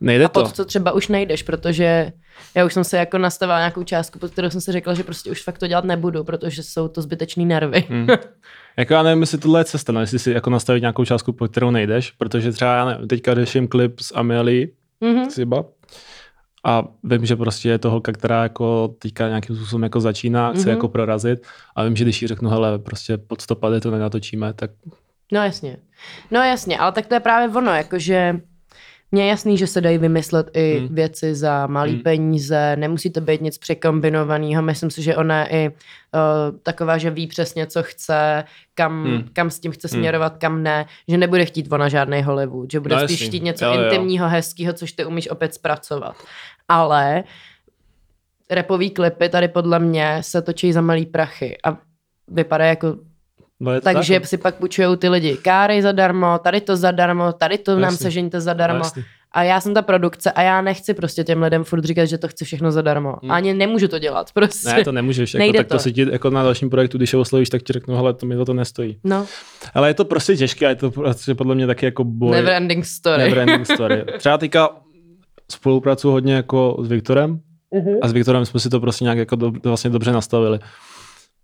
[0.00, 0.42] Nejde A to.
[0.42, 2.12] pod co třeba už nejdeš, protože
[2.54, 5.30] já už jsem se jako nastavila nějakou částku, pod kterou jsem si řekla, že prostě
[5.30, 7.84] už fakt to dělat nebudu, protože jsou to zbytečný nervy.
[7.88, 8.06] Hmm.
[8.78, 11.48] Jako já nevím, jestli tohle je cesta, no, jestli si jako nastavit nějakou částku, po
[11.48, 14.66] kterou nejdeš, protože třeba já nevím, teďka řeším klip s Amelie,
[15.00, 15.28] Mhm.
[15.28, 15.64] třeba,
[16.64, 20.60] a vím, že prostě je to holka, která jako teďka nějakým způsobem jako začíná, chce
[20.60, 20.68] Mhm.
[20.70, 24.70] jako prorazit a vím, že když jí řeknu, hele, prostě pod stopady to nenatočíme, tak
[25.32, 25.76] No jasně.
[26.30, 28.40] No jasně, ale tak to je právě ono, jakože
[29.12, 30.94] mně je jasný, že se dají vymyslet i Hmm.
[30.94, 32.02] věci za malý Hmm.
[32.02, 37.10] peníze, nemusí to být nic překombinovaného, myslím si, že ona je i uh, taková, že
[37.10, 39.28] ví přesně, co chce, kam, Hmm.
[39.32, 39.98] kam s tím chce Hmm.
[40.00, 43.26] směrovat, kam ne, že nebude chtít ona žádný Hollywood, že bude No spíš jasný.
[43.28, 43.82] chtít něco Jo, jo.
[43.84, 46.16] intimního, hezkého, což ty umíš opět zpracovat.
[46.68, 47.24] Ale
[48.50, 51.78] repový klipy tady podle mě se točí za malý prachy a
[52.28, 52.96] vypadá jako
[53.60, 57.32] no je to takže tak, si pak půjčují ty lidi káry zadarmo, tady to zadarmo,
[57.32, 57.96] tady to nám Jasný.
[57.98, 58.78] sežeňte no, zadarmo.
[58.84, 59.02] jasný.
[59.32, 62.28] A já jsem ta produkce a já nechci prostě těm lidem furt říkat, že to
[62.28, 63.16] chci všechno zadarmo.
[63.22, 63.30] Hmm.
[63.30, 64.68] Ani nemůžu to dělat prostě.
[64.68, 65.74] Ne, to nemůžeš, jako, Nejde tak to.
[65.74, 65.78] to.
[65.78, 68.36] si ti jako na dalším projektu, když je oslovíš, tak ti řeknu, hele, to mi
[68.36, 68.98] za to nestojí.
[69.04, 69.26] No,
[69.74, 72.30] Ale je to prostě těžké a je to prostě podle mě taky jako boj.
[72.30, 73.22] never ending story.
[73.22, 74.04] Never ending story.
[74.18, 74.68] Třeba teďka
[75.50, 77.40] spolupracuju hodně jako s Viktorem
[77.74, 77.94] Mhm.
[78.02, 80.58] a s Viktorem jsme si to prostě nějak jako do, vlastně dobře nastavili.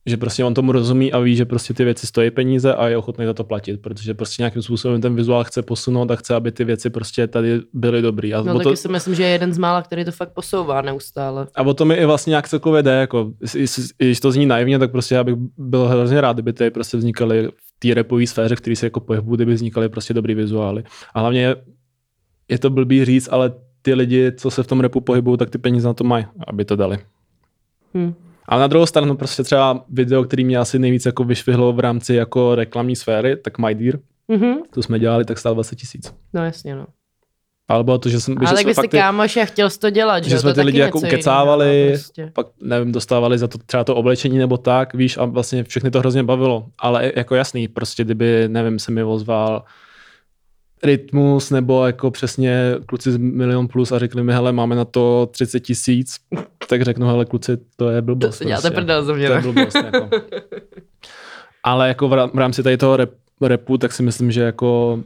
[0.07, 2.97] Že prostě on tomu rozumí a ví, že prostě ty věci stojí peníze a je
[2.97, 6.53] ochotný za to platit, protože prostě nějakým způsobem ten vizuál chce posunout a chce, aby
[6.53, 8.35] ty věci prostě tady byly dobrý.
[8.35, 10.83] A No taky to, si myslím, že je jeden z mála, který to fakt posouvá
[10.83, 11.47] neustále.
[11.55, 13.33] a o to mi i vlastně nějak celkově jde, jako,
[13.99, 17.49] když to zní naivně, tak prostě já bych byl hrozně rád, kdyby tady prostě vznikaly
[17.49, 20.85] v té repové sféře, v které se jako pohybují, kdyby vznikaly prostě dobrý vizuály.
[21.15, 21.57] A hlavně je,
[22.49, 25.59] je to blbý říct, ale ty lidi, co se v tom repu pohybují, tak ty
[25.59, 26.99] peníze na to mají, aby to dali.
[27.95, 28.15] Hm.
[28.49, 32.15] Ale na druhou stranu prostě třeba video, který mě asi nejvíc jako vyšvihlo v rámci
[32.15, 34.55] jako reklamní sféry, tak My Dear, Mhm.
[34.75, 36.15] to jsme dělali, tak stál 20 tisíc.
[36.33, 36.87] No jasně, no.
[37.69, 39.45] Ale bylo to, že jsem, že Ale tak jsme vy jste fakt ty, kámoš a
[39.45, 42.31] chtěl jsi to dělat, že, že jsme to ty lidi jako jiného, ukecávali, no, prostě.
[42.33, 45.99] pak nevím, dostávali za to třeba to oblečení nebo tak, víš, a vlastně všechny to
[45.99, 46.67] hrozně bavilo.
[46.79, 49.65] Ale jako jasný, prostě kdyby, nevím, se mi ozval
[50.85, 55.29] Rytmus nebo jako přesně kluci z Milion Plus a řekli mi, hele, máme na to
[55.33, 56.17] 30 tisíc,
[56.69, 58.27] tak řeknu, hele, kluci, to je blbost.
[58.31, 58.75] To si děláte prostě.
[58.75, 60.09] prdel ze mě, To je blbost, jako.
[61.65, 65.01] Ale jako v rá- v rámci tady toho rap, repu, tak si myslím, že jako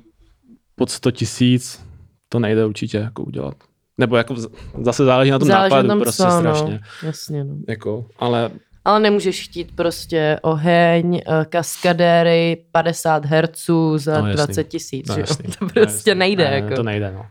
[0.75, 1.85] pod 100 tisíc
[2.29, 3.55] to nejde určitě jako udělat.
[3.99, 4.35] Nebo jako
[4.83, 6.81] zase záleží na tom Záleží na nápadu tom, prostě co, strašně.
[7.03, 7.57] No, jasně, no.
[7.69, 8.51] Jako, ale
[8.87, 14.37] Ale nemůžeš chtít prostě oheň, eh, kaskadéry, 50 herců za No, jasný.
[14.37, 15.27] 20 tisíc, no, že jo?
[15.29, 16.18] jasný, To no, prostě jasný.
[16.18, 16.44] nejde.
[16.51, 16.75] Ne, jako.
[16.75, 17.27] To nejde, no.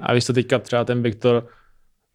[0.00, 1.46] A víš, to teďka třeba ten Viktor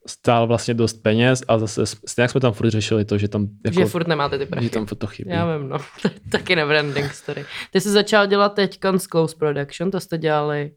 [0.08, 3.80] stál vlastně dost peněz a zase stejně jsme tam furt řešili to, že tam jako,
[3.80, 4.66] že furt nemáte ty prachy.
[4.66, 5.30] že tam furt to chybí.
[5.32, 5.78] Já vím, no.
[6.32, 7.46] Taky nebranding story.
[7.72, 10.72] Ty jsi začal dělat teď s Close Production, to jste dělali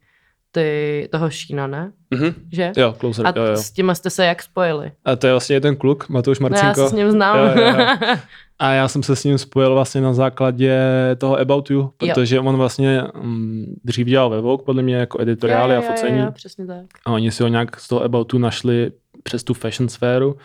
[0.55, 1.93] ty, toho Šína, ne?
[2.11, 2.35] Mhm.
[2.53, 2.73] Že?
[2.77, 3.57] Jo, closer, A jo, jo.
[3.57, 4.93] s tím jste se jak spojili?
[5.05, 6.81] A to je vlastně ten kluk, Matouš No Marcinko.
[6.81, 7.39] já se s ním znám.
[7.39, 7.87] Jo, jo, jo.
[8.59, 10.79] A já jsem se s ním spojil vlastně na základě
[11.19, 15.75] toho About You, protože on vlastně mm, dřív dělal ve Vogue, podle mě jako editoriály
[15.75, 16.19] Jo, a jo, jo, focení.
[16.19, 16.85] Jo, přesně tak.
[17.07, 20.37] A oni si ho nějak z toho About You našli přes tu fashion sféru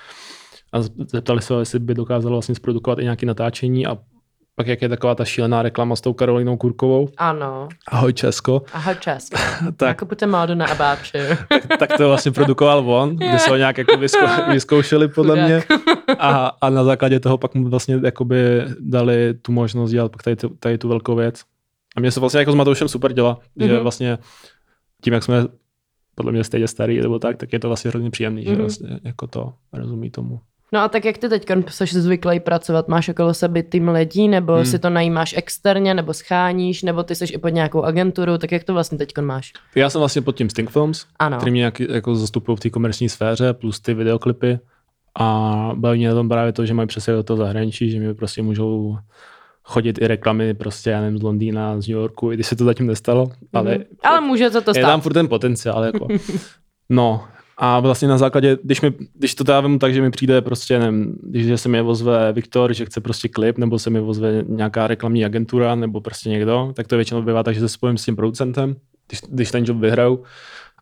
[0.74, 3.98] a zeptali se ho, jestli by dokázal vlastně zprodukovat i nějaké natáčení a
[4.60, 7.10] pak jak je taková ta šílená reklama s tou Karolinou Kurkovou.
[7.18, 7.68] Ano.
[7.88, 8.62] Ahoj Česko.
[8.74, 9.30] Aha, čas.
[9.78, 11.38] Tak, Jako pojďte módu na abáče.
[11.50, 15.48] tak, tak to vlastně produkoval on, kde se ho nějak jako vyzkou, vyzkoušeli podle Chudák.
[15.70, 15.78] mě.
[16.20, 20.36] A, a na základě toho pak mu vlastně jakoby dali tu možnost dělat pak tady,
[20.36, 21.42] tu- tady tu velkou věc.
[21.96, 23.68] A mě se vlastně jako s Matoušem super dělá, mm-hmm.
[23.68, 23.82] že Mhm.
[23.82, 24.18] vlastně
[25.04, 25.44] tím, jak jsme
[26.16, 28.60] podle mě stejně starý nebo tak, tak je to vlastně hrozně příjemný, že Mhm.
[28.60, 30.40] vlastně jako to rozumí tomu.
[30.72, 32.88] No a tak jak ty teď jsi zvyklý pracovat?
[32.88, 34.62] Máš okolo sebe tým lidí, nebo Hmm.
[34.64, 34.72] hmm.
[34.72, 38.64] si to najímáš externě, nebo scháníš, nebo ty jsi i pod nějakou agenturu, tak jak
[38.64, 39.54] to vlastně teď máš?
[39.76, 41.38] Já jsem vlastně pod tím Stink Films, Ano.
[41.38, 44.60] který mě jako zastupují v té komerční sféře, plus ty videoklipy.
[45.20, 48.14] A baví mě na tom právě to, že mají přesně do toho zahraničí, že mi
[48.14, 48.98] prostě můžou
[49.64, 52.66] chodit i reklamy prostě, já nevím, z Londýna, z New Yorku, i když se to
[52.66, 53.84] zatím nestalo, ale, Mhm.
[54.04, 54.88] Ale může se to je stát.
[54.88, 55.84] tam furt ten potenciál.
[55.84, 56.08] Jako.
[56.92, 57.24] No
[57.62, 60.80] a vlastně na základě, když, mi, když to já vemu tak, že mi přijde prostě,
[60.80, 64.88] nevím, když se mi ozve Viktor, že chce prostě klip, nebo se mi ozve nějaká
[64.88, 68.16] reklamní agentura, nebo prostě někdo, tak to většinou bývá tak, že se spojím s tím
[68.16, 68.76] producentem,
[69.08, 70.24] když, když ten job vyhraju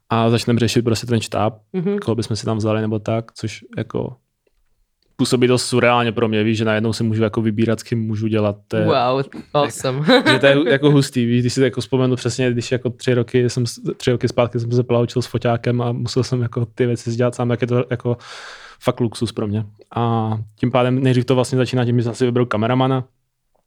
[0.10, 1.98] a začneme řešit prostě ten štáb, Mhm.
[2.00, 4.16] koho bychom si tam vzali nebo tak, což jako
[5.18, 8.28] působí dost surreálně pro mě, víš, že najednou si můžu jako vybírat, s kým můžu
[8.28, 8.56] dělat.
[8.68, 10.06] To je, Wow, awesome.
[10.32, 13.14] že to je jako hustý, víš, když si to jako vzpomenu přesně, když jako tři
[13.14, 13.64] roky, jsem,
[13.98, 17.36] tři roky zpátky jsem se plavčil s foťákem a musel jsem jako ty věci dělat
[17.36, 18.18] sám, tak je to jako
[18.80, 19.66] fakt luxus pro mě.
[19.96, 23.04] A tím pádem nejdřív to vlastně začíná tím, že jsem si vybral kameramana,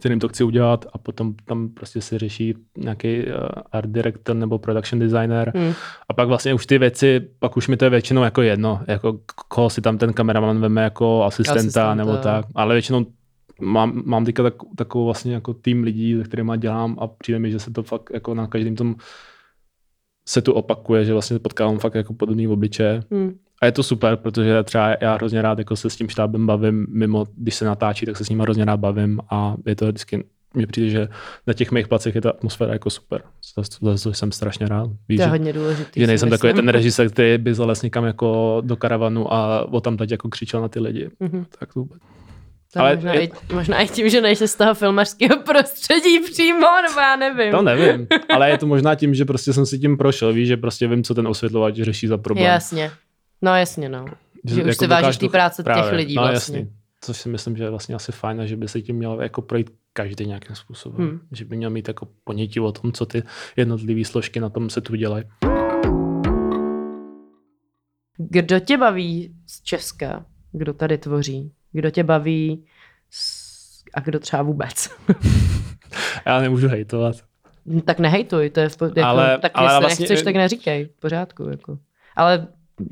[0.01, 3.33] kterým to chci udělat a potom tam prostě si řeší nějaký uh,
[3.73, 5.73] art director nebo production designer Hmm.
[6.09, 9.21] a pak vlastně už ty věci, pak už mi to je většinou jako jedno, jako
[9.49, 11.95] koho si tam ten kameraman veme jako asistenta, Asistenta.
[11.95, 13.07] nebo tak, ale většinou
[13.61, 17.51] mám, mám teďka tak, takovou vlastně jako tým lidí, se kterými dělám a přijde mi,
[17.51, 18.95] že se to fakt jako na každém tom
[20.29, 23.03] se tu opakuje, že vlastně potkávám fakt jako podobný obličeje.
[23.11, 23.35] Hmm.
[23.61, 26.87] A je to super, protože třeba já hrozně rád jako se s tím štábem bavím,
[26.91, 30.25] mimo když se natáčí, tak se s ním hrozně rád bavím a je to vždycky,
[30.55, 31.09] mně přijde, že
[31.47, 33.23] na těch mých placech je ta atmosféra jako super.
[33.57, 34.89] Za, za to jsem strašně rád.
[35.09, 36.01] Víš, To je že- hodně důležitý.
[36.01, 39.97] že nejsem takový ten režisér, který by zales někam jako do karavanu a o tam
[39.97, 41.11] teď jako křičel na ty lidi.
[41.21, 41.45] Mhm.
[41.59, 41.99] Tak to vůbec.
[42.73, 46.67] To Ale možná, je- i, možná i tím, že nejsi z toho filmařského prostředí přímo,
[46.89, 47.53] nebo já nevím.
[47.53, 50.57] To nevím, ale je to možná tím, že prostě jsem si tím prošel, víš, že
[50.57, 52.47] prostě vím, co ten osvětlovač řeší za problém.
[52.47, 52.91] Jasně.
[53.43, 54.05] No jasně, no.
[54.45, 56.59] Že už si vážíš té práce těch právě, lidí no, vlastně.
[56.59, 56.73] Jasný.
[57.01, 59.43] Což si myslím, že je vlastně asi fajn a že by se tím měl jako
[59.43, 61.09] projít každý nějakým způsobem.
[61.09, 61.21] Hmm.
[61.33, 63.23] Že by měl mít jako ponětí o tom, co ty
[63.57, 65.25] jednotlivé složky na tom se tu dělají.
[68.19, 70.27] Kdo tě baví z Česka?
[70.53, 71.53] Kdo tady tvoří?
[71.73, 72.65] Kdo tě baví
[73.11, 73.85] z...
[73.95, 74.91] a kdo třeba vůbec?
[76.27, 77.17] Já nemůžu hejtovat.
[77.85, 78.85] tak nehejtuj, to je v po...
[78.85, 81.49] jako, Ale- tak ale jestli vlastně- nechceš, tak neříkej, v pořádku.
[81.49, 81.79] Jako.
[82.17, 82.47] Ale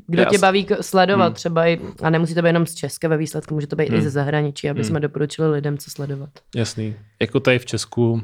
[0.07, 1.33] kdo tě baví sledovat Hmm.
[1.33, 3.91] třeba i, a nemusí to být jenom z Česka ve výsledku, může to být i
[3.91, 4.01] Hmm.
[4.01, 4.87] ze zahraničí, aby Hmm.
[4.89, 6.29] jsme doporučili lidem, co sledovat.
[6.55, 6.95] Jasný.
[7.21, 8.21] Jako tady v Česku,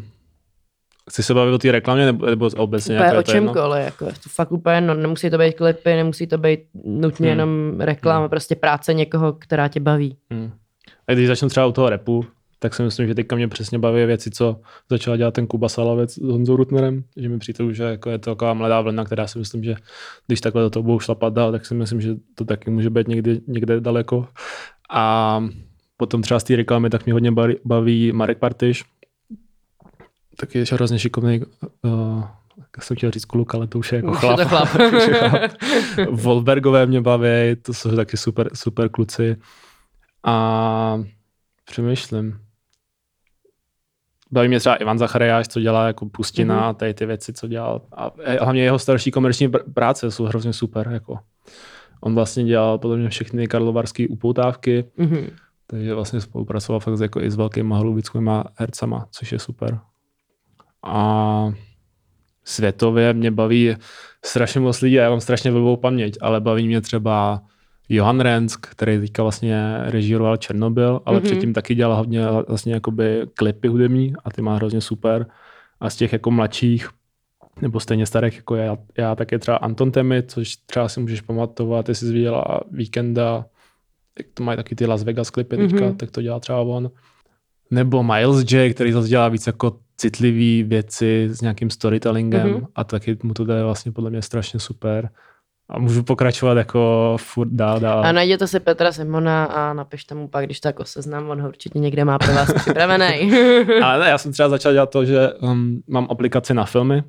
[1.10, 2.96] chci se bavit o té reklamě nebo, nebo obecně?
[2.96, 6.38] Úplně jako o čemkoliv, jako to fakt úplně, no, nemusí to být klipy, nemusí to
[6.38, 7.40] být nutně Hmm.
[7.40, 8.30] jenom reklama, Hmm.
[8.30, 10.18] prostě práce někoho, která tě baví.
[10.32, 10.52] Hmm.
[11.08, 12.26] A když začnu třeba u toho repu,
[12.66, 16.14] tak si myslím, že teďka mě přesně baví věci, co začal dělat ten Kuba Salavec
[16.14, 19.40] s Honzou Rutnerem, že mi přijde, že jako je to taková mladá vlna, která si
[19.40, 19.76] myslím, že
[20.28, 23.08] když takhle do toho budou šlapat dál, tak si myslím, že to taky může být
[23.08, 24.28] někdy, někde daleko.
[24.90, 25.44] A
[25.98, 27.32] potom třeba z té reklamy, tak mě hodně
[27.66, 28.84] baví, Marek Partiš,
[30.38, 31.42] taky je hrozně šikovný,
[31.82, 32.24] uh,
[32.60, 34.40] jak jsem chtěl říct kluk, ale to už je jako Už chlap.
[34.40, 34.70] je chlap.
[36.12, 39.38] Wolbergové mě baví, to jsou taky super, super kluci.
[40.24, 41.04] A
[41.66, 42.45] přemýšlím.
[44.36, 46.64] Baví mě třeba Ivan Zachariáš, co dělá jako Pustina, Mhm.
[46.64, 46.76] mm-hmm.
[46.76, 47.82] tady ty věci, co dělal.
[47.92, 50.88] A hlavně jeho starší komerční pr- práce jsou hrozně super.
[50.92, 51.20] Jako.
[52.02, 55.28] On vlastně dělal podle mě všechny karlovarské upoutávky, Mhm.
[55.68, 59.80] takže vlastně spolupracoval fakt jako i s velkýma holubickýma hercama, což je super.
[60.84, 61.52] A
[62.44, 63.76] světově mě baví
[64.26, 67.42] strašně moc lidí, a já mám strašně blbou paměť, ale baví mě třeba
[67.90, 71.24] Johan Rensk, který teďka vlastně režíroval Černobyl, ale Mhm.
[71.26, 71.32] mm-hmm.
[71.32, 75.26] předtím taky dělal hodně vlastně jakoby klipy hudební a ty má hrozně super.
[75.80, 76.90] A z těch jako mladších,
[77.62, 81.22] nebo stejně starých jako já, já tak je třeba Anton Temy, což třeba si můžeš
[81.22, 83.46] pamatovat, jestli jsi viděla Víkenda,
[84.20, 85.86] jak to mají taky ty Las Vegas klipy teďka, Mhm.
[85.90, 85.96] mm-hmm.
[85.98, 86.92] tak to dělá třeba on.
[87.72, 92.58] Nebo Miles J, který zase dělá víc jako citlivý věci s nějakým storytellingem Mhm.
[92.60, 92.68] mm-hmm.
[92.76, 95.10] a taky mu to jde vlastně podle mě strašně super.
[95.70, 98.06] A můžu pokračovat jako furt dál, dál.
[98.06, 101.48] A najděte si Petra Simona a napište mu pak, když to jako seznam, on ho
[101.48, 103.32] určitě někde má pro vás připravený.
[103.84, 107.04] Ale ne, já jsem třeba začal dělat to, že um, mám aplikaci na filmy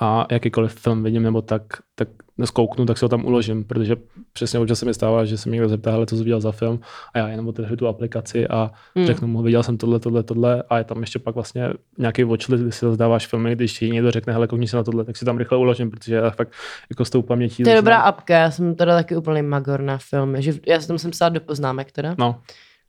[0.00, 1.62] a jakýkoliv film vidím nebo tak,
[1.94, 3.96] tak neskouknu, tak si ho tam uložím, protože
[4.32, 6.52] přesně občas se mi stává, že se mě někdo zeptá, hele, co jsi viděl za
[6.52, 6.80] film
[7.14, 9.06] a já jenom otevřu tu aplikaci a Hmm.
[9.06, 12.62] řeknu mu, viděl jsem tohle, tohle, tohle a je tam ještě pak vlastně nějaký watchlist,
[12.62, 15.24] kdy si zdáváš filmy, když ti někdo řekne, hele, koukni se na tohle, tak si
[15.24, 16.52] tam rychle uložím, protože já fakt
[16.90, 17.62] jako s tou pamětí.
[17.62, 20.80] To je znám- dobrá apka, já jsem teda taky úplný magor na filmy, že já
[20.80, 22.40] jsem musím psát do poznámek teda, No,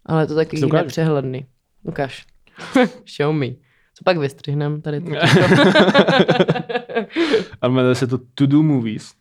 [0.05, 1.45] ale to taky nepřehledný.
[1.83, 2.25] Ukáž.
[3.17, 3.47] Show me.
[3.97, 5.01] Co pak vystřihnem tady?
[5.01, 5.11] to?
[7.61, 9.13] a jmenuje se to To Do Movies.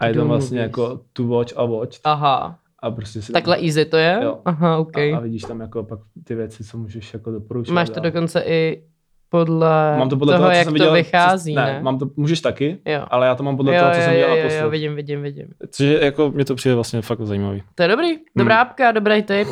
[0.00, 0.68] A je To tam vlastně Movies.
[0.70, 1.98] jako To Watch a Watch.
[2.04, 4.18] Aha, A prostě si takhle easy to je?
[4.22, 4.38] Jo.
[4.44, 4.98] Aha, ok.
[4.98, 7.72] A, a vidíš tam jako pak ty věci, co můžeš jako doporučit.
[7.72, 8.82] Máš to a- dokonce i
[9.28, 11.66] podle, Mám to podle toho, toho, co jak jsem to viděl, vychází, co, ne?
[11.66, 13.04] ne, mám to, můžeš taky, Jo.
[13.10, 15.22] ale já to mám podle jo, toho, co jo, jsem dělal jo, jo, vidím, vidím,
[15.22, 15.46] vidím.
[15.70, 17.62] Což je, jako, mě to přijde vlastně fakt zajímavý.
[17.74, 18.62] To je dobrý, dobrá Hmm.
[18.68, 19.48] apka, dobrý tip.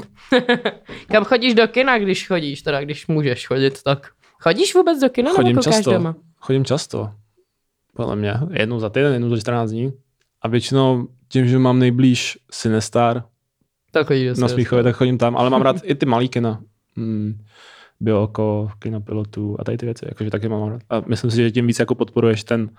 [1.12, 4.10] Kam chodíš do kina, když chodíš, teda když můžeš chodit, tak.
[4.42, 5.92] Chodíš vůbec do kina Chodím nebo často.
[5.92, 6.14] doma?
[6.36, 7.10] Chodím často.
[7.94, 8.34] Podle mě.
[8.50, 9.92] Jednou za týden, jednou za 14 dní.
[10.42, 13.24] A většinou tím, že mám nejblíž Sinestar
[13.90, 14.48] Tak chodíš na.
[14.48, 15.36] Smíchově, tak chodím tam.
[15.36, 16.62] Ale mám rád i ty malý kina.
[16.96, 17.44] Hmm.
[18.00, 20.82] Bioko, kina pilotů a tady ty věci, jakože taky mám rád.
[20.90, 22.70] A myslím si, že tím víc jako podporuješ ten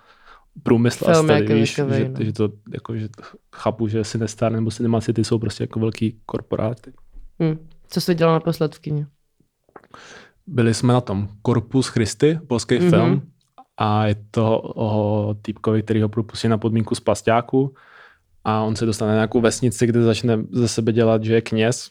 [0.64, 2.26] průmysl Film a styl, jako víš, takovej, že, no.
[2.26, 3.08] že, to, jako, že
[3.56, 6.94] chápu, že Sinestar nebo Cinema City jsou prostě jako velký korporáty.
[7.44, 7.68] Hm.
[7.88, 9.08] Co jsi dělal naposled v kině?
[10.48, 12.88] Byli jsme na tom Corpus Christi, polský Mhm.
[12.88, 12.90] mm-hmm.
[12.90, 13.22] film,
[13.78, 17.76] a je to o týpkovi, který ho propustí na podmínku z pasťáku
[18.44, 21.90] a on se dostane na nějakou vesnici, kde začne ze sebe dělat, že je kněz.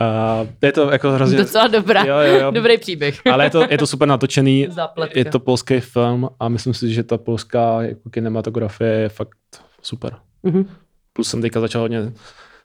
[0.00, 1.38] A je to jako hrozně...
[1.38, 2.50] Docela dobrá, Jo, jo, jo.
[2.50, 3.20] dobrý příběh.
[3.32, 5.18] Ale je to, je to super natočený, Zápletka.
[5.18, 9.38] je to polský film a myslím si, že ta polská jako kinematografie je fakt
[9.82, 10.16] super.
[10.42, 10.68] Mhm.
[11.12, 12.12] Plus jsem teďka začal hodně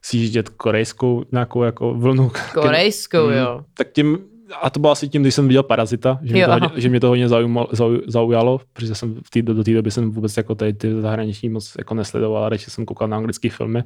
[0.01, 2.31] sjíždět korejskou nějakou jako vlnu.
[2.53, 3.33] Korejskou, Mm.
[3.33, 3.65] jo.
[3.73, 4.17] Tak tím,
[4.61, 6.65] a to bylo asi tím, když jsem viděl Parazita, že, mě Jo, to, aha.
[6.67, 9.91] hodně, že mě to hodně zaujalo, zau, zaujalo, protože jsem v tý, do té doby
[9.91, 13.49] jsem vůbec jako tady ty zahraniční moc jako nesledoval, a radši jsem koukal na anglické
[13.49, 13.83] filmy,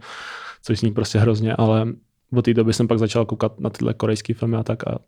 [0.63, 1.87] což zní prostě hrozně, ale
[2.35, 4.99] od té doby jsem pak začal koukat na tyhle korejské filmy a tak a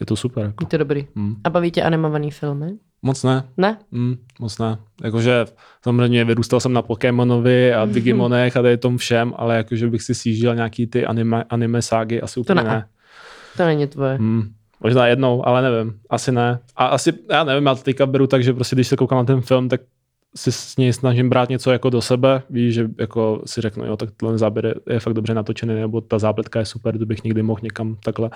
[0.00, 0.44] je to super.
[0.44, 0.64] Jako.
[0.64, 1.06] Je to dobrý.
[1.16, 1.36] Hmm.
[1.44, 2.72] A baví tě animovaný filmy?
[3.02, 3.78] Moc ne, Ne?
[3.92, 4.78] hmm, moc ne.
[5.04, 5.44] Jakože
[5.84, 10.14] samozřejmě vyrůstal jsem na Pokémonovi a Digimonech a tady tom všem, ale jakože bych si
[10.14, 12.68] sjížděl nějaký ty anime, anime ságy, asi úplně ne.
[12.70, 12.86] ne.
[13.56, 14.16] To není tvoje.
[14.16, 14.42] Hmm.
[14.80, 15.94] Možná jednou, ale nevím.
[16.10, 16.58] Asi ne.
[16.76, 19.24] A asi, já nevím, já to teďka beru tak, že prostě když se koukám na
[19.24, 19.80] ten film, tak
[20.36, 22.42] si s něj snažím brát něco jako do sebe.
[22.50, 26.00] Víš, že jako si řeknu, jo, tak ten záběr je, je fakt dobře natočený, nebo
[26.00, 28.30] ta zápletka je super, to bych nikdy mohl někam takhle.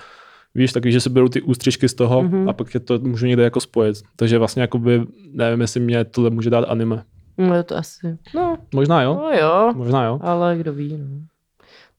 [0.55, 2.33] Víš, takže že si beru ty ústřičky z toho Mhm.
[2.44, 2.48] mm-hmm.
[2.50, 3.96] a pak je to můžu někde jako spojit.
[4.16, 7.03] Takže vlastně jakoby, nevím, jestli mě tohle může dát anime.
[7.38, 8.18] No to asi.
[8.35, 9.72] No, Možná jo, no jo.
[9.76, 10.18] možná jo.
[10.22, 11.07] Ale kdo ví, no.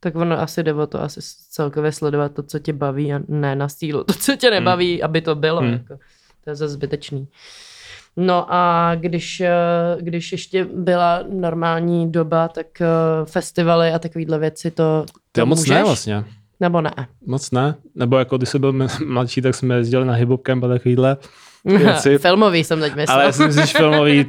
[0.04, 3.56] Tak ono asi jde o to asi celkově sledovat to, co tě baví a ne
[3.56, 4.04] na sílu.
[4.04, 5.62] To, co tě nebaví, aby to bylo.
[5.62, 5.72] Hmm.
[5.74, 5.98] Jako.
[6.44, 7.28] To je zase zbytečný.
[8.18, 9.52] No a když, eh,
[10.00, 12.86] když ještě byla normální doba, tak eh,
[13.26, 15.76] festivaly a takovéhle věci, to, To to moc můžeš?
[15.76, 16.24] ne vlastně.
[16.60, 16.92] Nebo ne?
[17.26, 17.76] Moc ne.
[17.96, 18.74] Nebo jako když jsem byl
[19.06, 21.18] mladší, tak jsme jezdili na hip camp a takovýhle
[21.66, 22.18] věci.
[22.18, 23.16] Filmový jsem teď myslel.
[23.16, 24.26] Ale já si myslím, že filmový,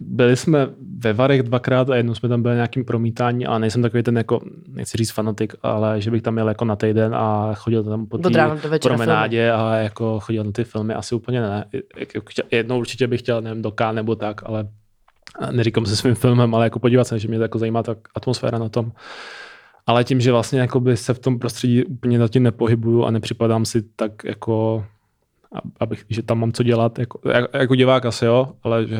[0.00, 3.82] byli jsme ve Varech dvakrát a jednou jsme tam byli na nějakým promítání a nejsem
[3.82, 7.54] takový ten jako, nechci říct fanatik, ale že bych tam jel jako na týden a
[7.54, 11.64] chodil tam po té promenádě a jako chodil na ty filmy, asi úplně ne.
[11.96, 14.68] Jako Jednou určitě bych chtěl, nevím, do Cannes nebo tak, ale
[15.50, 18.58] neříkám se svým filmem, ale jako podívat se, že mě to jako zajímá ta atmosféra
[18.58, 18.92] na tom.
[19.86, 23.82] Ale tím, že vlastně jakoby se v tom prostředí úplně zatím nepohybuju a nepřipadám si
[23.82, 24.84] tak jako,
[25.80, 28.96] abych, že tam mám co dělat, jako, jako, jako divák asi jo, ale že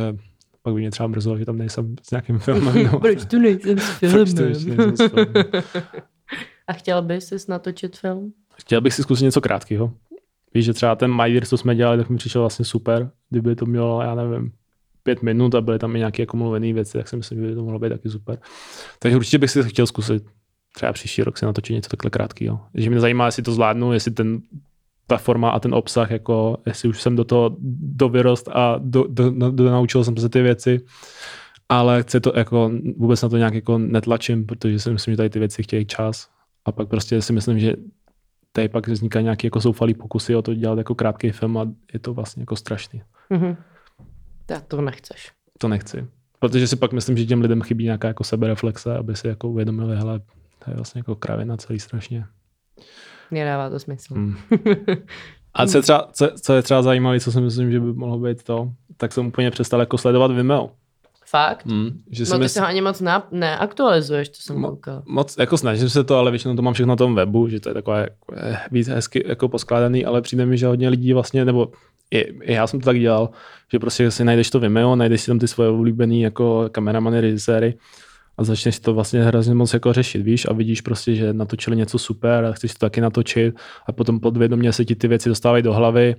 [0.66, 2.84] pak by mě třeba mrzelo, že tam nejsem s nějakým filmem.
[2.92, 3.00] No.
[3.00, 4.76] Proč tu nejsem s Proč tu filmem?
[4.76, 5.34] nejsem s filmem?
[6.66, 8.32] A chtěl bys si natočit film?
[8.54, 9.92] Chtěl bych si zkusit něco krátkého.
[10.54, 13.10] Víš, že třeba ten My Year, co jsme dělali, tak mi přišel vlastně super.
[13.30, 14.52] Kdyby to mělo, já nevím,
[15.02, 17.54] pět minut a byly tam i nějaké jako mluvené věci, tak si myslím, že by
[17.54, 18.38] to mohlo být taky super.
[18.98, 20.24] Takže určitě bych si chtěl zkusit
[20.74, 22.60] třeba příští rok si natočit něco takhle krátkého.
[22.74, 24.40] Že mě zajímá, jestli to zvládnu, jestli ten
[25.06, 29.30] ta forma a ten obsah, jako jestli už jsem do toho dovyrost a do, do,
[29.30, 30.80] do, do, naučil jsem se ty věci,
[31.68, 35.30] ale chci to jako, vůbec na to nějak jako netlačím, protože si myslím, že tady
[35.30, 36.28] ty věci chtějí čas
[36.64, 37.74] a pak prostě si myslím, že
[38.52, 41.98] tady pak vznikají nějaké jako zoufalý pokusy o to dělat jako krátký film a je
[41.98, 43.02] to vlastně jako strašný.
[43.30, 43.56] Mhm.
[44.46, 45.32] Tak to nechceš.
[45.58, 46.06] To nechci.
[46.38, 49.96] Protože si pak myslím, že těm lidem chybí nějaká jako sebereflexe, aby si jako uvědomili,
[49.96, 50.20] hele,
[50.64, 52.24] to je vlastně jako kravina celý strašně.
[53.30, 54.14] Nedává to smysl.
[54.14, 54.34] Hmm.
[55.54, 58.18] A co je, třeba, co, co je třeba zajímavé, co si myslím, že by mohlo
[58.18, 60.70] být to, tak jsem úplně přestal jako sledovat Vimeo.
[61.26, 61.66] Fakt?
[61.66, 61.90] Hmm.
[62.10, 62.54] Že No si ty mysl...
[62.54, 65.02] se ho ani moc na, neaktualizuješ, to jsem Mo- koukal.
[65.06, 67.68] Moc, jako snažím se to, ale většinou to mám všechno na tom webu, že to
[67.70, 71.44] je takové jako, eh, víc hezky jako poskládaný, ale přijde mi, že hodně lidí vlastně,
[71.44, 71.70] nebo
[72.10, 73.30] i, i já jsem to tak dělal,
[73.72, 77.74] že prostě si najdeš to Vimeo, najdeš si tam ty svoje oblíbený jako kameramany, režiséry
[78.38, 81.98] a začneš to vlastně hrozně moc jako řešit, víš, a vidíš prostě, že natočili něco
[81.98, 83.54] super a chceš to taky natočit
[83.86, 86.14] a potom podvědomě se ti ty věci dostávají do hlavy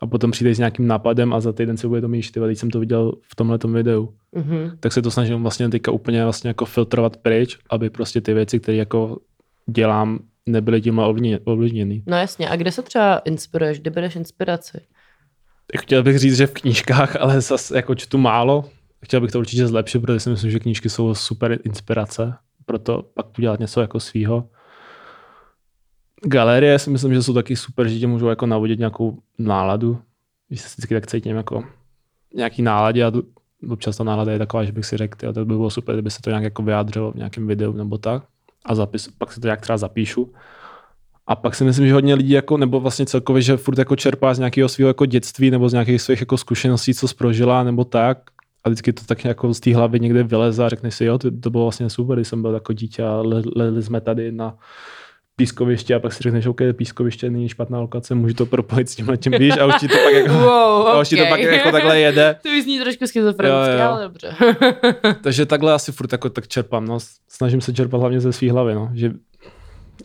[0.00, 2.80] a potom přijdeš s nějakým nápadem a za týden si uvědomíš, ty teď jsem to
[2.80, 4.70] viděl v tomhle videu Mhm.
[4.80, 8.60] tak se to snažím vlastně teďka úplně vlastně jako filtrovat pryč, aby prostě ty věci,
[8.60, 9.18] které jako
[9.70, 12.02] dělám, nebyly tímhle ovlivně- ovlivněny.
[12.06, 14.80] No jasně, a kde se třeba inspiruješ, kde bereš inspiraci?
[15.78, 18.64] Chtěl bych říct, že v knížkách, ale zase jako čtu málo.
[19.04, 22.34] Chtěl bych to určitě zlepšit, protože si myslím, že knížky jsou super inspirace,
[22.66, 24.48] proto pak udělat něco jako svýho.
[26.24, 29.98] Galerie si myslím, že jsou taky super, že tě můžou jako navodit nějakou náladu,
[30.50, 31.64] že se vždycky tak cítím jako
[32.34, 33.12] nějaký náladě a
[33.70, 36.20] občas ta nálada je taková, že bych si řekl, to by bylo super, kdyby se
[36.20, 38.22] to nějak jako vyjádřilo v nějakém videu nebo tak
[38.64, 40.32] a zapis, pak si to nějak třeba zapíšu.
[41.26, 44.34] A pak si myslím, že hodně lidí, jako, nebo vlastně celkově, že furt jako čerpá
[44.34, 48.18] z nějakého svého jako dětství nebo z nějakých svých jako zkušeností, co prožila nebo tak.
[48.64, 51.30] A vždycky to tak jako z té hlavy někde vyleze a řekneš si, jo, to,
[51.40, 54.54] to bylo vlastně super, když jsem byl jako dítě a le- lezli jsme tady na
[55.36, 59.16] pískoviště a pak si řekneš, OK, pískoviště není špatná lokace, můžu to propojit s tímhle
[59.16, 61.72] tím, víš, a už ti to pak jako, Wow, a už ti to pak jako
[61.72, 62.36] takhle jede.
[62.42, 64.34] To vyzní trošku schizofrenicky, ale dobře.
[65.22, 66.98] Takže takhle asi furt jako tak čerpám, no.
[67.28, 68.90] Snažím se čerpat hlavně ze své hlavy, no.
[68.94, 69.12] Že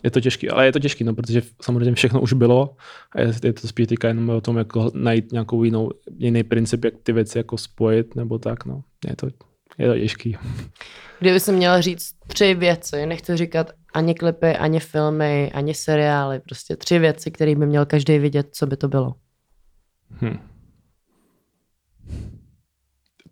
[0.03, 2.75] je to těžký, ale je to těžký, no, protože samozřejmě všechno už bylo
[3.11, 6.85] a je, je to spíš teďka jenom o tom, jako najít nějakou jinou, jiný princip,
[6.85, 8.83] jak ty věci jako spojit, nebo tak, no.
[9.09, 9.27] Je to,
[9.77, 10.37] je to těžký.
[11.19, 16.75] Kdyby se měla říct tři věci, nechci říkat ani klipy, ani filmy, ani seriály, prostě
[16.75, 19.15] tři věci, které by měl každý vidět, co by to bylo.
[20.21, 20.37] Hm.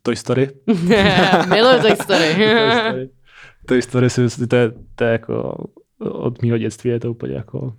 [0.01, 0.49] Toy Story.
[1.49, 2.35] Miluji Toy Story.
[2.35, 3.09] Toy Story.
[3.65, 5.65] Toy Story si myslím, to je, to je jako
[6.11, 7.73] od mého dětství je to úplně jako,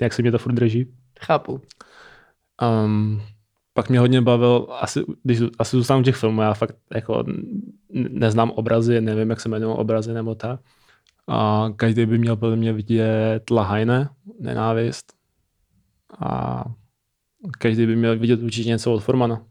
[0.00, 0.86] jak se mě to furt drží.
[1.20, 1.60] Chápu.
[2.84, 3.22] Um,
[3.74, 7.24] pak mě hodně bavil, asi, když asi zůstanu těch filmů, já fakt jako
[7.90, 10.60] neznám obrazy, nevím, jak se jmenují obrazy nebo tak.
[11.28, 14.08] A každý by měl podle mě vidět Lahajne,
[14.40, 15.12] nenávist.
[16.20, 16.64] A
[17.58, 19.42] každý by měl vidět určitě něco od Formana.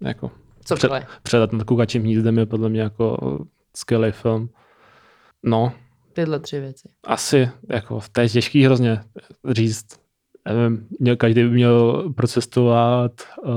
[0.00, 0.30] Jako
[0.64, 1.06] Co Před-?
[1.22, 3.38] Předat nad kukačím hnízdem je podle mě jako
[3.76, 4.50] skvělý film.
[5.42, 5.72] No,
[6.18, 6.88] Tyhle tři věci.
[7.06, 9.00] asi, jako, to je těžký hrozně
[9.48, 9.86] říct.
[10.48, 13.12] Nevím, měl, každý by měl procestovat
[13.44, 13.52] uh,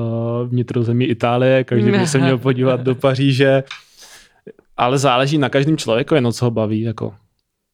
[0.47, 3.63] vnitrozemí Itálie, každý by se měl podívat do Paříže,
[4.77, 6.81] ale záleží na každém člověku, no, co ho baví.
[6.81, 7.13] Jako.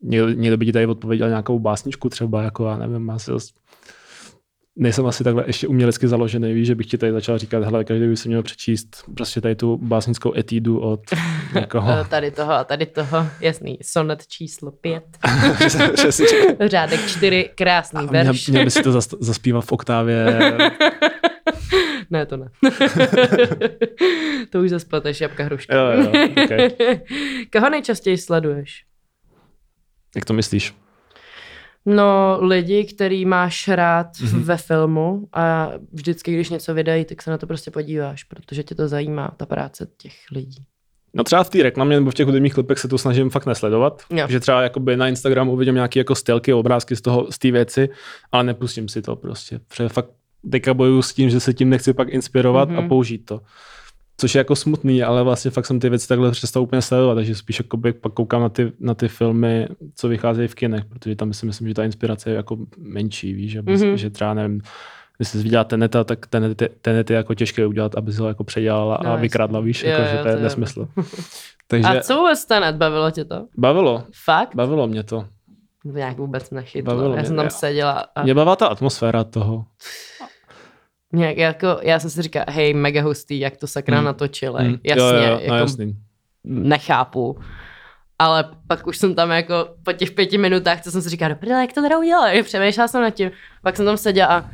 [0.02, 3.32] Někdo, někdo by ti tady odpověděl nějakou básničku třeba, jako já nevím, asi
[4.78, 8.08] nejsem asi takhle ještě umělecky založený, víš, že bych ti tady začal říkat, hele, každý
[8.08, 11.00] by si měl přečíst prostě tady tu básnickou etídu od
[11.56, 11.92] někoho.
[11.92, 13.26] Eh, Tady toho a tady toho.
[13.42, 13.78] Jasný.
[13.84, 15.04] Sonet číslo pět.
[16.66, 17.50] Řádek čtyři.
[17.56, 18.48] Krásný A měl, verš.
[18.48, 20.26] měl by si to zas, zaspívat v oktávě
[22.10, 22.48] ne, to ne.
[24.50, 25.76] to už zaspleteš jabka hruška.
[25.76, 26.10] Jo, jo,
[26.44, 26.70] okay.
[27.54, 28.84] Koho nejčastěji sleduješ?
[30.16, 30.74] Jak to myslíš?
[31.90, 34.44] No, lidi, který máš rád mm-hmm.
[34.44, 38.76] ve filmu a vždycky, když něco vydají, tak se na to prostě podíváš, protože tě
[38.76, 40.66] to zajímá, ta práce těch lidí.
[41.14, 44.04] No třeba v té reklamě nebo v těch hudebních klipech se to snažím fakt nesledovat.
[44.10, 44.28] Jo.
[44.30, 47.90] Že třeba jakoby na Instagramu uvidím nějaké jako stylky, obrázky z toho, z té věci,
[48.32, 49.60] ale nepustím si to prostě.
[49.68, 50.10] Protože fakt
[50.52, 52.78] teďka bojuju s tím, že se tím nechci pak inspirovat mm-hmm.
[52.78, 52.90] a mhm.
[52.90, 53.42] použít to.
[54.20, 57.36] Což je jako smutný, ale vlastně fakt jsem ty věci takhle přestal úplně sledovat, takže
[57.36, 61.34] spíš jakoby pak koukám na ty, na ty filmy, co vycházejí v kinech, protože tam
[61.34, 63.94] si myslím, že ta inspirace je jako menší, víš, že, mm-hmm.
[63.94, 64.62] že třeba nevím,
[65.18, 68.44] když jsi viděla Teneta, tak Tenet, Tenet je jako těžké udělat, aby si ho jako
[68.44, 70.88] předělala no, a vykradla, víš, jo, jako, jo, že to je nesmysl.
[71.68, 71.88] Takže...
[71.88, 73.48] A co vůbec Tenet, bavilo tě to?
[73.58, 74.04] Bavilo.
[74.26, 74.56] Fakt?
[74.56, 75.26] Bavilo mě to.
[75.84, 76.96] Nějak vůbec nechytlo.
[76.96, 78.06] Bavilo já jsem tam seděla.
[78.16, 78.24] A...
[78.24, 79.66] Mě bavila ta atmosféra toho.
[81.14, 84.06] Nějak jako, já jsem si říkal, hej, mega hustý, jak to sakra hmm.
[84.06, 84.64] natočili.
[84.66, 84.78] Hmm.
[84.84, 85.96] Jasně, jo, jo, no, jako jasný.
[86.44, 87.40] nechápu.
[88.20, 91.50] Ale pak už jsem tam jako po těch pěti minutách, co jsem si říkal, dobrý,
[91.50, 92.44] jak to teda udělali?
[92.44, 93.32] Přemýšlela jsem nad tím.
[93.62, 94.50] Pak jsem tam seděla a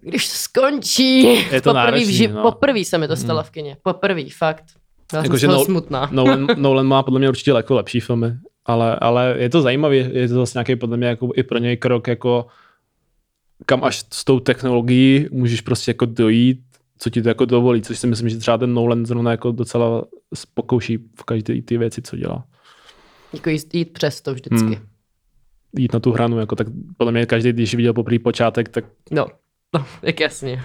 [0.00, 2.42] když to skončí, je to poprvý, náročný, ži- no.
[2.42, 3.46] poprvý se mi to stalo hmm.
[3.46, 3.76] v kině.
[3.82, 4.64] Poprvý, fakt.
[5.12, 6.08] Já jako, jsem no, smutná.
[6.12, 8.32] Nolan, Nolan má podle mě určitě jako lepší filmy,
[8.64, 11.76] ale, ale je to zajímavé, je to zase nějaký podle mě jako i pro něj
[11.76, 12.46] krok jako
[13.66, 16.60] kam až s tou technologií můžeš prostě jako dojít,
[16.98, 20.04] co ti to jako dovolí, což si myslím, že třeba ten Nolan zrovna jako docela
[20.54, 22.44] pokouší v každé ty věci, co dělá.
[23.32, 24.66] Jako jít, jít přes to vždycky.
[24.66, 24.86] Hmm.
[25.78, 28.84] Jít na tu hranu, jako tak podle mě každý, když viděl poprvé počátek, tak...
[29.10, 29.26] No,
[29.74, 30.62] no jak jasně.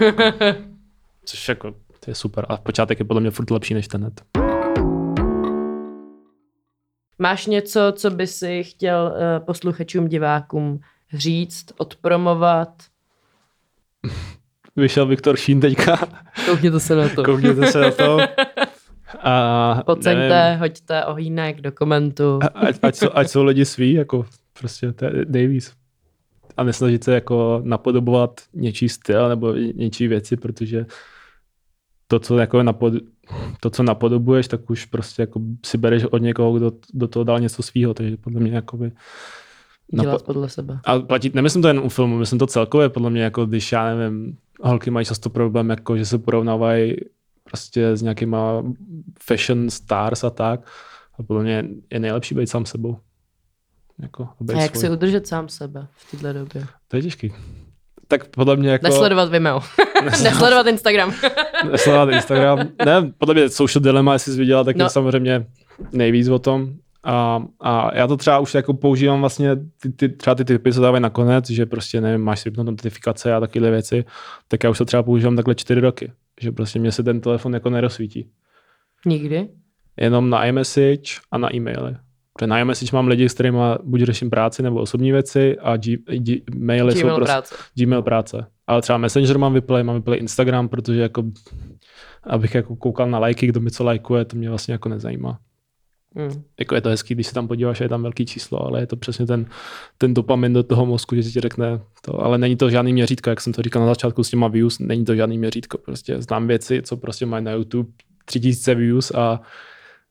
[1.26, 2.46] což jako, to je super.
[2.50, 4.22] A počátek je podle mě furt lepší než ten net.
[7.20, 10.80] Máš něco, co by si chtěl uh, posluchačům, divákům
[11.14, 12.84] říct, odpromovat?
[14.76, 15.98] Vyšel Viktor Šín teďka.
[16.46, 17.24] Koukněte se na to.
[17.24, 18.18] Koukněte se na to.
[19.24, 22.40] A Poceňte, nevím, hoďte ohýnek do komentu.
[22.54, 24.26] Ať, ať, jsou, ať jsou lidi sví, jako
[24.60, 25.74] prostě to je Davies.
[26.58, 30.86] A nesnažit se jako napodobovat něčí styl nebo něčí věci, protože
[32.08, 32.94] to, co jako napod,
[33.60, 37.40] to, co napodobuješ, tak už prostě jako si bereš od někoho, kdo do toho dal
[37.40, 38.92] něco svýho, takže podle mě jakoby
[39.92, 40.80] Dělat podle sebe.
[40.86, 43.96] A platit, nemyslím to jen u filmu, myslím to celkově, podle mě, jako když já
[43.96, 46.96] nevím, holky mají často problém, jako že se porovnávají
[47.44, 48.64] prostě s nějakýma
[49.24, 50.68] fashion stars a tak.
[51.20, 52.98] A podle mě je nejlepší být sám sebou.
[54.02, 54.82] Jako, a, a jak svůj.
[54.82, 56.68] si udržet sám sebe v této době?
[56.88, 57.34] To je těžký.
[58.08, 58.88] Tak podle mě jako...
[58.88, 59.62] Nesledovat Vimeo.
[60.04, 61.14] Nesledovat Instagram.
[61.72, 62.60] Nesledovat Instagram.
[62.86, 64.86] Ne, podle mě Social Dilemma, jestli jsi viděla, tak no.
[64.86, 65.46] je samozřejmě
[65.92, 66.74] nejvíc o tom.
[67.04, 70.82] A, a já to třeba už jako používám vlastně ty, ty, třeba ty typy, co
[70.82, 74.06] dávají nakonec, že prostě nevím, máš si notifikace a takové věci,
[74.48, 77.54] tak já už to třeba používám takhle čtyři roky, že prostě mě se ten telefon
[77.54, 78.30] jako nerozsvítí.
[79.06, 79.50] Nikdy?
[79.98, 81.96] Jenom na iMessage a na e-maily.
[82.34, 85.98] Protože na iMessage mám lidi, s kterými buď řeším práci nebo osobní věci a G,
[85.98, 87.56] G, maily Gmail jsou prostě práce.
[87.76, 88.46] Gmail práce.
[88.68, 91.24] Ale třeba Messenger mám vyplay, mám vyplay Instagram, protože jako
[92.24, 95.40] abych jako koukal na lajky, kdo mi co lajkuje, to mě vlastně jako nezajímá.
[96.16, 96.44] Mm.
[96.60, 98.96] Jako je to hezký, když se tam podíváš, je tam velký číslo, ale je to
[98.96, 99.46] přesně ten,
[99.98, 103.42] ten dopamin do toho mozku, že ti řekne to, ale není to žádný měřítko, jak
[103.42, 106.82] jsem to říkal na začátku s těma views, není to žádný měřítko, prostě znám věci,
[106.82, 107.90] co prostě mají na YouTube
[108.26, 109.42] 3000 views a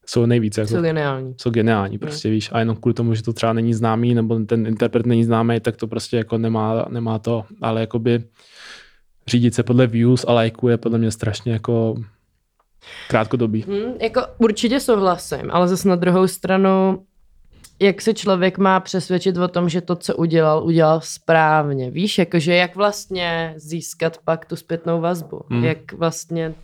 [0.06, 0.60] jsou nejvíce.
[0.60, 1.34] Jako, jsou geniální.
[1.36, 1.98] Jsou geniální, mm.
[1.98, 2.34] prostě mm.
[2.34, 5.60] víš, a jenom kvůli tomu, že to třeba není známý, nebo ten interpret není známý,
[5.60, 8.24] tak to prostě jako nemá, nemá to, ale jakoby
[9.26, 11.94] řídit se podle views a lajku je podle mě strašně jako
[13.08, 13.62] Krátkodobý.
[13.62, 17.04] Hmm, jako určitě souhlasím, ale zase na druhou stranu,
[17.80, 21.90] jak se člověk má přesvědčit o tom, že to, co udělal, udělal správně.
[21.90, 25.40] Víš, jakože jak vlastně získat pak tu zpětnou vazbu.
[25.50, 25.64] Hmm.
[25.64, 26.54] Jak vlastně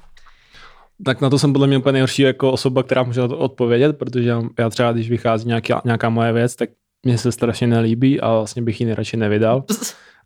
[1.05, 3.99] tak na to jsem podle mě úplně nejhorší jako osoba, která může na to odpovědět,
[3.99, 6.71] protože já třeba, když vychází nějaká, nějaká moje věc, tak
[7.05, 9.65] mně se strašně nelíbí a vlastně bych ji nejradši nevydal.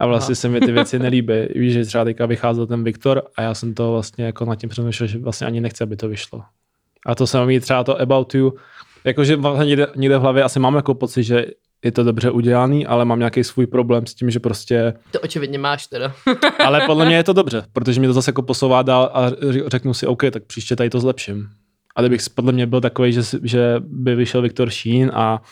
[0.01, 1.35] A vlastně se mi ty věci nelíbí.
[1.55, 4.71] Víš, že třeba teďka vycházel ten Viktor a já jsem to vlastně jako nad tím
[4.71, 6.43] přemýšlel, že vlastně ani nechci, aby to vyšlo.
[7.07, 8.53] A to jsem mít třeba to About You,
[9.05, 11.47] jakože vlastně někde, někde v hlavě asi mám jako pocit, že
[11.85, 14.95] je to dobře udělaný, ale mám nějaký svůj problém s tím, že prostě...
[15.11, 16.13] To očividně máš teda.
[16.67, 19.31] ale podle mě je to dobře, protože mě to zase jako posouvá dál a
[19.67, 21.49] řeknu si, OK, tak příště tady to zlepším.
[21.97, 25.43] A kdybych podle mě byl takový, že, že by vyšel Viktor Šín a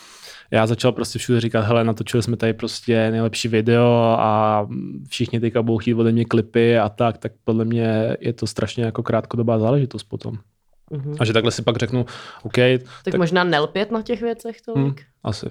[0.51, 4.67] já začal prostě všude říkat, hele, natočili jsme tady prostě nejlepší video a
[5.09, 8.85] všichni teďka budou chtít ode mě klipy a tak, tak podle mě je to strašně
[8.85, 10.39] jako krátkodobá záležitost potom.
[10.93, 11.17] Mm-hmm.
[11.21, 12.07] A že takhle si pak řeknu,
[12.43, 12.55] OK.
[12.55, 14.79] Tak, tak možná nelpět na těch věcech tolik?
[14.79, 15.47] Hmm, asi.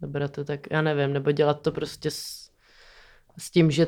[0.00, 2.50] Dobrá, to tak, já nevím, nebo dělat to prostě s,
[3.38, 3.86] s tím, že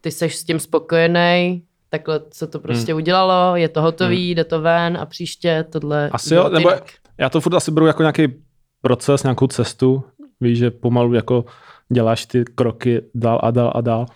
[0.00, 2.96] ty seš s tím spokojený, takhle se to prostě hmm.
[2.96, 4.34] udělalo, je to hotový, hmm.
[4.34, 6.92] jde to ven a příště tohle Asi jo, nebo jinak.
[7.18, 8.28] já to furt asi beru jako nějaký
[8.82, 10.04] proces, nějakou cestu,
[10.40, 11.44] víš, že pomalu jako
[11.88, 14.06] děláš ty kroky dál a dál a dál.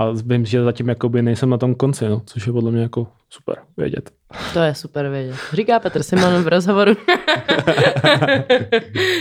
[0.00, 3.06] A vím, že zatím jakoby nejsem na tom konci, no, což je podle mě jako
[3.30, 4.10] super vědět.
[4.52, 5.36] To je super vědět.
[5.52, 6.92] Říká Petr Simon v rozhovoru.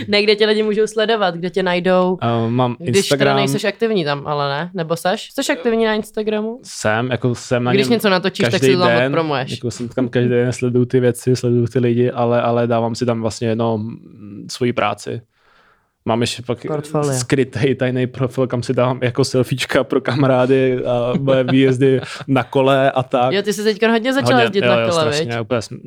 [0.07, 2.17] ne, kde tě lidi můžou sledovat, kde tě najdou.
[2.23, 4.71] Uh, mám Když teda Instagram, nejseš aktivní tam, ale ne?
[4.73, 5.29] Nebo seš?
[5.31, 6.59] Jsi aktivní na Instagramu?
[6.63, 9.51] jsem, jako jsem na Když něco natočíš, tak si to tam odpromuješ.
[9.51, 13.05] Jako jsem tam každý den, sleduju ty věci, sleduju ty lidi, ale, ale dávám si
[13.05, 13.89] tam vlastně jenom
[14.51, 15.21] svoji práci.
[16.09, 17.13] Mám ještě pak Portfolio.
[17.13, 22.91] skrytý tajný profil, kam si dávám jako selfiečka pro kamarády a moje výjezdy na kole
[22.91, 23.33] a tak.
[23.33, 25.79] Jo, ty jsi teď hodně začal Hodně, jezdit jo, na jo, kole, strašně, úplně jsem,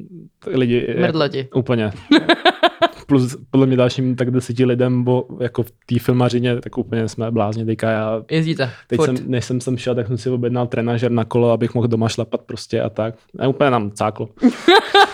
[0.47, 1.49] lidi, Mrdlo ti.
[1.55, 1.93] Úplně.
[3.07, 7.31] Plus podle mě dalším tak deseti lidem, bo jako v té filmařině, tak úplně jsme
[7.31, 7.65] blázni.
[7.65, 8.71] Teďka já, Jezdíte.
[8.87, 9.07] teď Furt.
[9.07, 12.09] jsem, než jsem sem šel, tak jsem si objednal trenažer na kolo, abych mohl doma
[12.09, 13.15] šlapat prostě a tak.
[13.39, 14.29] A úplně nám cáklo.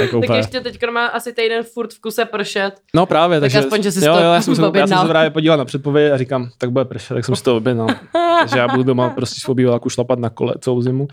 [0.00, 2.70] tak Tak ještě teď má asi týden furt v kuse pršet.
[2.94, 3.58] No právě, Tak takže...
[3.58, 5.64] aspoň, že jsi jo, to jo, já jsem, se, já jsem se právě podíval na
[5.64, 7.88] předpověď a říkám, tak bude pršet, tak jsem si to objednal.
[8.40, 11.08] takže já budu doma prostě s obýváku šlapat na kole celou zimu.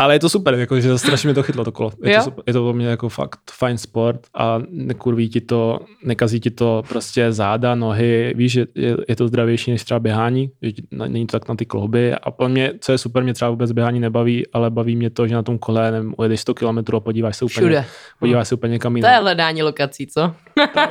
[0.00, 1.90] Ale je to super, jako, že strašně mě to chytlo to kolo.
[2.04, 2.18] Je Jo?
[2.18, 6.40] to, super, je to pro mě jako fakt fajn sport a nekurví ti to, nekazí
[6.40, 10.72] ti to prostě záda, nohy, víš, že je, je to zdravější než třeba běhání, že
[11.08, 13.72] není to tak na ty klouby a pro mě, co je super, mě třeba vůbec
[13.72, 17.00] běhání nebaví, ale baví mě to, že na tom kole, nevím, ujedeš 100 km a
[17.00, 17.84] podíváš se úplně, Všude.
[18.18, 19.12] podíváš se úplně někam To jinam.
[19.12, 20.34] je hledání lokací, co?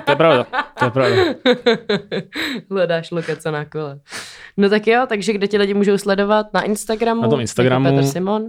[0.06, 0.46] To je pravda,
[0.80, 1.16] to je pravda.
[2.72, 4.00] Hledáš lokace na kole.
[4.58, 6.46] No tak jo, takže kde ti lidi můžou sledovat?
[6.54, 7.22] Na Instagramu?
[7.22, 7.86] Na tom Instagramu.
[7.96, 8.44] Petr Simon?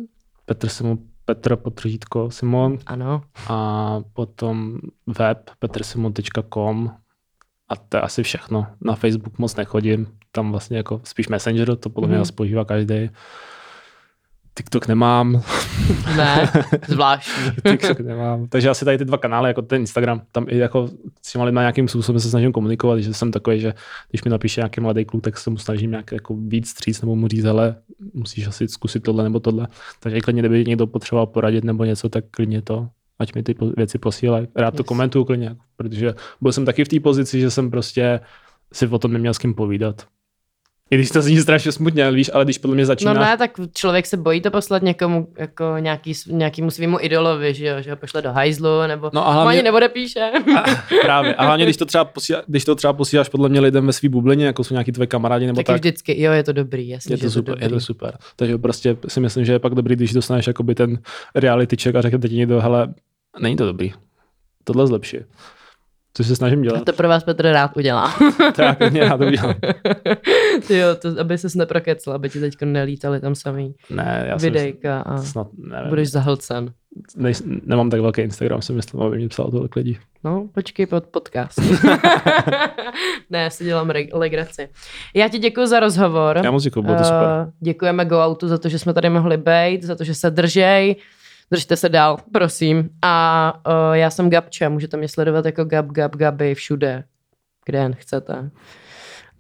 [0.51, 3.23] Petr Simon, Petr potržítko Simon Ano.
[3.49, 4.79] a potom
[5.19, 6.91] web petrsimon.com
[7.69, 8.67] a to je asi všechno.
[8.81, 12.27] Na Facebook moc nechodím, tam vlastně jako spíš Messenger, to podle mě Mhm.
[12.31, 12.35] mm.
[12.37, 13.11] používá každý.
[14.61, 15.43] TikTok nemám,
[16.17, 16.53] Ne,
[16.89, 17.33] zvláštní.
[17.71, 18.49] TikTok nemám.
[18.49, 20.89] Takže asi tady ty dva kanály, jako ten Instagram, tam i jako
[21.23, 23.75] s těma lidma nějakým způsobem se snažím komunikovat, že jsem takový, že
[24.11, 27.17] když mi napíše nějaký mladý kluk, tak se mu snažím nějak jako víc stříc nebo
[27.17, 27.77] mu říct, hele,
[28.15, 29.69] musíš asi zkusit tohle nebo tohle.
[30.01, 32.89] Takže klidně, kdyby někdo potřeboval poradit nebo něco, tak klidně to,
[33.19, 34.47] ať mi ty věci posílají.
[34.57, 34.87] Rád to Yes.
[34.87, 38.21] komentuju klidně, protože byl jsem taky v té pozici, že jsem prostě
[38.73, 40.07] si o tom neměl s kým povídat.
[40.91, 43.17] I když to zní strašně smutně, víš, ale když podle mě No začínáš...
[43.19, 47.77] ne, tak člověk se bojí to poslat někomu, jako nějaký, nějakýmu svýmu idolovi, že jo,
[47.83, 50.31] že ho pošle do hajzlu, nebo No a hlavně- ani neodepíše.
[51.03, 51.35] Právě.
[51.35, 54.09] A hlavně, když to třeba, posílá, když to třeba posíláš podle mě lidem ve svý
[54.09, 57.13] bublině, jako jsou nějaký tvoje kamarádi nebo tak, tak, vždycky, jo, je to dobrý, jasně,
[57.13, 57.65] je že to, super, dobrý.
[57.65, 58.19] je to super.
[58.37, 60.99] Takže prostě si myslím, že je pak dobrý, když dostaneš jakoby ten
[61.35, 62.95] reality check a řekne ti někdo, hele,
[63.41, 63.93] není to dobrý.
[64.65, 65.17] Tohle zlepší.
[66.15, 66.85] Což se snažím A dělat.
[66.85, 68.15] to pro vás Petr rád udělá.
[68.57, 69.55] tak, mě to udělám.
[70.67, 74.53] Ty jo, to, aby ses neprokecl, aby ti teď nelítali tam samý Ne, já jsem
[74.53, 76.73] videjka a snad, nevím, budeš zahlcen.
[77.17, 77.33] nej,
[77.65, 79.99] nemám tak velký Instagram, si myslím, aby mě psal tolik lidí.
[80.25, 81.59] No, počkej pod podcast.
[83.31, 84.69] ne, já si dělám re- legraci.
[85.15, 86.41] Já ti děkuji za rozhovor.
[86.45, 87.27] Já moc děkuji, bylo to super.
[87.49, 90.31] Eh, děkujeme Go Outu za to, že jsme tady mohli být, za to, že se
[90.31, 90.97] držej.
[91.53, 92.91] Držte se dál, prosím.
[93.03, 97.05] A uh, já jsem Gabče, můžete mě sledovat jako Gab, Gab, Gaby všude,
[97.65, 98.51] kde jen chcete.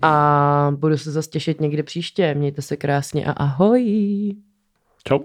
[0.03, 2.35] A budu se zase těšit někdy příště.
[2.35, 4.37] Mějte se krásně a ahoj.
[5.09, 5.21] Čau.